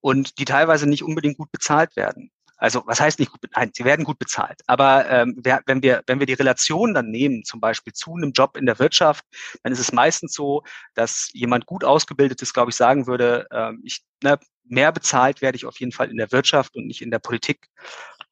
und 0.00 0.38
die 0.38 0.44
teilweise 0.44 0.88
nicht 0.88 1.02
unbedingt 1.02 1.38
gut 1.38 1.52
bezahlt 1.52 1.96
werden. 1.96 2.30
Also 2.58 2.82
was 2.86 3.00
heißt 3.00 3.20
nicht 3.20 3.30
gut? 3.30 3.40
Nein, 3.54 3.70
sie 3.72 3.84
werden 3.84 4.04
gut 4.04 4.18
bezahlt. 4.18 4.62
Aber 4.66 5.08
ähm, 5.08 5.40
wenn 5.66 5.82
wir 5.82 6.02
wenn 6.06 6.18
wir 6.18 6.26
die 6.26 6.34
Relation 6.34 6.92
dann 6.92 7.10
nehmen, 7.10 7.44
zum 7.44 7.60
Beispiel 7.60 7.92
zu 7.92 8.14
einem 8.14 8.32
Job 8.32 8.56
in 8.56 8.66
der 8.66 8.80
Wirtschaft, 8.80 9.24
dann 9.62 9.72
ist 9.72 9.78
es 9.78 9.92
meistens 9.92 10.34
so, 10.34 10.64
dass 10.94 11.30
jemand 11.32 11.66
gut 11.66 11.84
ausgebildet 11.84 12.42
ist, 12.42 12.54
glaube 12.54 12.70
ich, 12.70 12.76
sagen 12.76 13.06
würde, 13.06 13.46
ähm, 13.52 13.80
ich 13.84 14.02
ne, 14.24 14.38
mehr 14.64 14.90
bezahlt 14.92 15.40
werde 15.40 15.56
ich 15.56 15.66
auf 15.66 15.78
jeden 15.78 15.92
Fall 15.92 16.10
in 16.10 16.16
der 16.16 16.32
Wirtschaft 16.32 16.76
und 16.76 16.86
nicht 16.86 17.00
in 17.00 17.12
der 17.12 17.20
Politik. 17.20 17.68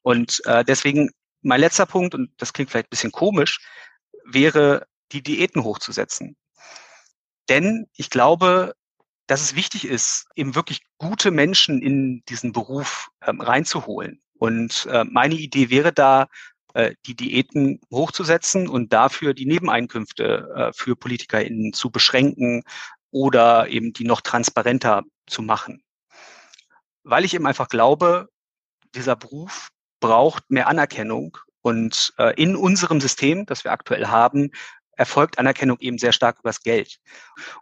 Und 0.07 0.41
äh, 0.45 0.63
deswegen 0.63 1.09
mein 1.41 1.59
letzter 1.59 1.85
Punkt, 1.85 2.15
und 2.15 2.31
das 2.37 2.53
klingt 2.53 2.71
vielleicht 2.71 2.87
ein 2.87 2.91
bisschen 2.91 3.11
komisch, 3.11 3.59
wäre, 4.23 4.87
die 5.11 5.21
Diäten 5.21 5.65
hochzusetzen. 5.65 6.37
Denn 7.49 7.87
ich 7.97 8.09
glaube, 8.09 8.73
dass 9.25 9.41
es 9.41 9.55
wichtig 9.55 9.83
ist, 9.83 10.27
eben 10.33 10.55
wirklich 10.55 10.79
gute 10.97 11.29
Menschen 11.29 11.81
in 11.81 12.23
diesen 12.29 12.53
Beruf 12.53 13.09
ähm, 13.21 13.41
reinzuholen. 13.41 14.21
Und 14.39 14.85
äh, 14.89 15.03
meine 15.03 15.35
Idee 15.35 15.69
wäre 15.69 15.91
da, 15.91 16.27
äh, 16.73 16.95
die 17.05 17.15
Diäten 17.17 17.81
hochzusetzen 17.91 18.69
und 18.69 18.93
dafür 18.93 19.33
die 19.33 19.45
Nebeneinkünfte 19.45 20.53
äh, 20.55 20.73
für 20.73 20.95
PolitikerInnen 20.95 21.73
zu 21.73 21.89
beschränken 21.91 22.63
oder 23.11 23.67
eben 23.67 23.91
die 23.91 24.05
noch 24.05 24.21
transparenter 24.21 25.03
zu 25.25 25.41
machen. 25.41 25.83
Weil 27.03 27.25
ich 27.25 27.33
eben 27.33 27.45
einfach 27.45 27.67
glaube, 27.67 28.29
dieser 28.95 29.17
Beruf 29.17 29.67
braucht 29.99 30.49
mehr 30.49 30.67
Anerkennung. 30.67 31.37
Und 31.61 32.13
äh, 32.17 32.33
in 32.41 32.55
unserem 32.55 33.01
System, 33.01 33.45
das 33.45 33.63
wir 33.63 33.71
aktuell 33.71 34.07
haben, 34.07 34.51
erfolgt 34.93 35.37
Anerkennung 35.37 35.77
eben 35.79 35.97
sehr 35.97 36.11
stark 36.11 36.39
übers 36.39 36.61
Geld. 36.61 36.97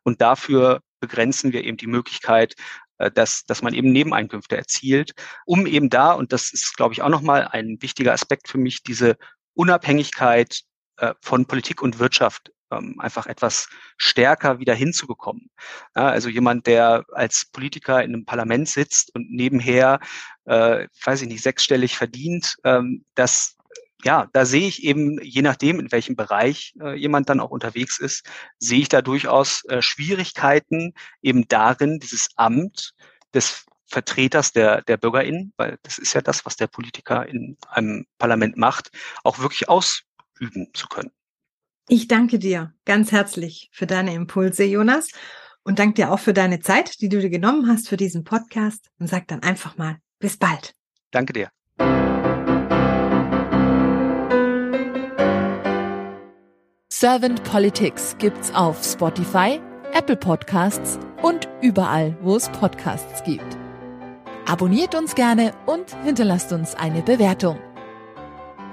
Und 0.03 0.21
dafür 0.21 0.81
begrenzen 0.99 1.53
wir 1.53 1.63
eben 1.63 1.77
die 1.77 1.87
Möglichkeit, 1.87 2.55
äh, 2.97 3.11
dass, 3.11 3.45
dass 3.45 3.61
man 3.61 3.73
eben 3.73 3.91
Nebeneinkünfte 3.91 4.57
erzielt, 4.57 5.13
um 5.45 5.67
eben 5.67 5.89
da, 5.89 6.13
und 6.13 6.31
das 6.31 6.51
ist, 6.51 6.77
glaube 6.77 6.93
ich, 6.93 7.01
auch 7.01 7.09
nochmal 7.09 7.47
ein 7.47 7.77
wichtiger 7.81 8.13
Aspekt 8.13 8.47
für 8.47 8.57
mich, 8.57 8.83
diese 8.83 9.17
Unabhängigkeit 9.53 10.61
äh, 10.97 11.13
von 11.21 11.45
Politik 11.45 11.81
und 11.81 11.99
Wirtschaft 11.99 12.51
ähm, 12.71 12.99
einfach 12.99 13.27
etwas 13.27 13.67
stärker 13.97 14.59
wieder 14.59 14.73
hinzubekommen. 14.73 15.49
Ja, 15.95 16.09
also 16.09 16.29
jemand, 16.29 16.67
der 16.67 17.05
als 17.11 17.45
Politiker 17.51 18.03
in 18.03 18.13
einem 18.13 18.25
Parlament 18.25 18.69
sitzt 18.69 19.13
und 19.15 19.31
nebenher, 19.31 19.99
äh, 20.45 20.87
weiß 21.03 21.21
ich 21.21 21.27
nicht, 21.27 21.43
sechsstellig 21.43 21.97
verdient, 21.97 22.57
ähm, 22.63 23.05
das 23.15 23.55
ja, 24.03 24.29
da 24.33 24.45
sehe 24.45 24.67
ich 24.67 24.83
eben, 24.83 25.19
je 25.23 25.41
nachdem, 25.41 25.79
in 25.79 25.91
welchem 25.91 26.15
Bereich 26.15 26.75
äh, 26.79 26.93
jemand 26.93 27.27
dann 27.27 27.39
auch 27.39 27.49
unterwegs 27.49 27.99
ist, 27.99 28.23
sehe 28.59 28.81
ich 28.81 28.89
da 28.89 29.01
durchaus 29.01 29.65
äh, 29.65 29.81
Schwierigkeiten 29.81 30.93
eben 31.23 31.47
darin, 31.47 31.99
dieses 31.99 32.29
Amt 32.35 32.93
des 33.33 33.65
Vertreters 33.87 34.51
der, 34.51 34.83
der 34.83 34.97
BürgerInnen, 34.97 35.53
weil 35.57 35.79
das 35.81 35.97
ist 35.97 36.13
ja 36.13 36.21
das, 36.21 36.45
was 36.45 36.55
der 36.55 36.67
Politiker 36.67 37.25
in 37.25 37.57
einem 37.69 38.05
Parlament 38.19 38.57
macht, 38.57 38.91
auch 39.23 39.39
wirklich 39.39 39.69
ausüben 39.69 40.69
zu 40.73 40.87
können. 40.87 41.11
Ich 41.87 42.07
danke 42.07 42.39
dir 42.39 42.73
ganz 42.85 43.11
herzlich 43.11 43.69
für 43.71 43.85
deine 43.85 44.15
Impulse, 44.15 44.63
Jonas, 44.63 45.09
und 45.63 45.77
danke 45.77 45.93
dir 45.95 46.11
auch 46.11 46.19
für 46.19 46.33
deine 46.33 46.59
Zeit, 46.59 46.99
die 46.99 47.09
du 47.09 47.19
dir 47.19 47.29
genommen 47.29 47.67
hast 47.67 47.87
für 47.87 47.97
diesen 47.97 48.23
Podcast 48.23 48.89
und 48.99 49.07
sag 49.07 49.27
dann 49.27 49.43
einfach 49.43 49.77
mal 49.77 49.97
bis 50.19 50.37
bald. 50.37 50.73
Danke 51.11 51.33
dir. 51.33 51.49
Servant 56.91 57.43
Politics 57.43 58.15
gibt's 58.17 58.51
auf 58.55 58.83
Spotify, 58.83 59.61
Apple 59.93 60.17
Podcasts 60.17 60.97
und 61.21 61.47
überall, 61.61 62.17
wo 62.21 62.35
es 62.35 62.49
Podcasts 62.49 63.23
gibt. 63.23 63.57
Abonniert 64.47 64.95
uns 64.95 65.13
gerne 65.13 65.53
und 65.67 65.95
hinterlasst 66.03 66.51
uns 66.51 66.73
eine 66.73 67.03
Bewertung. 67.03 67.59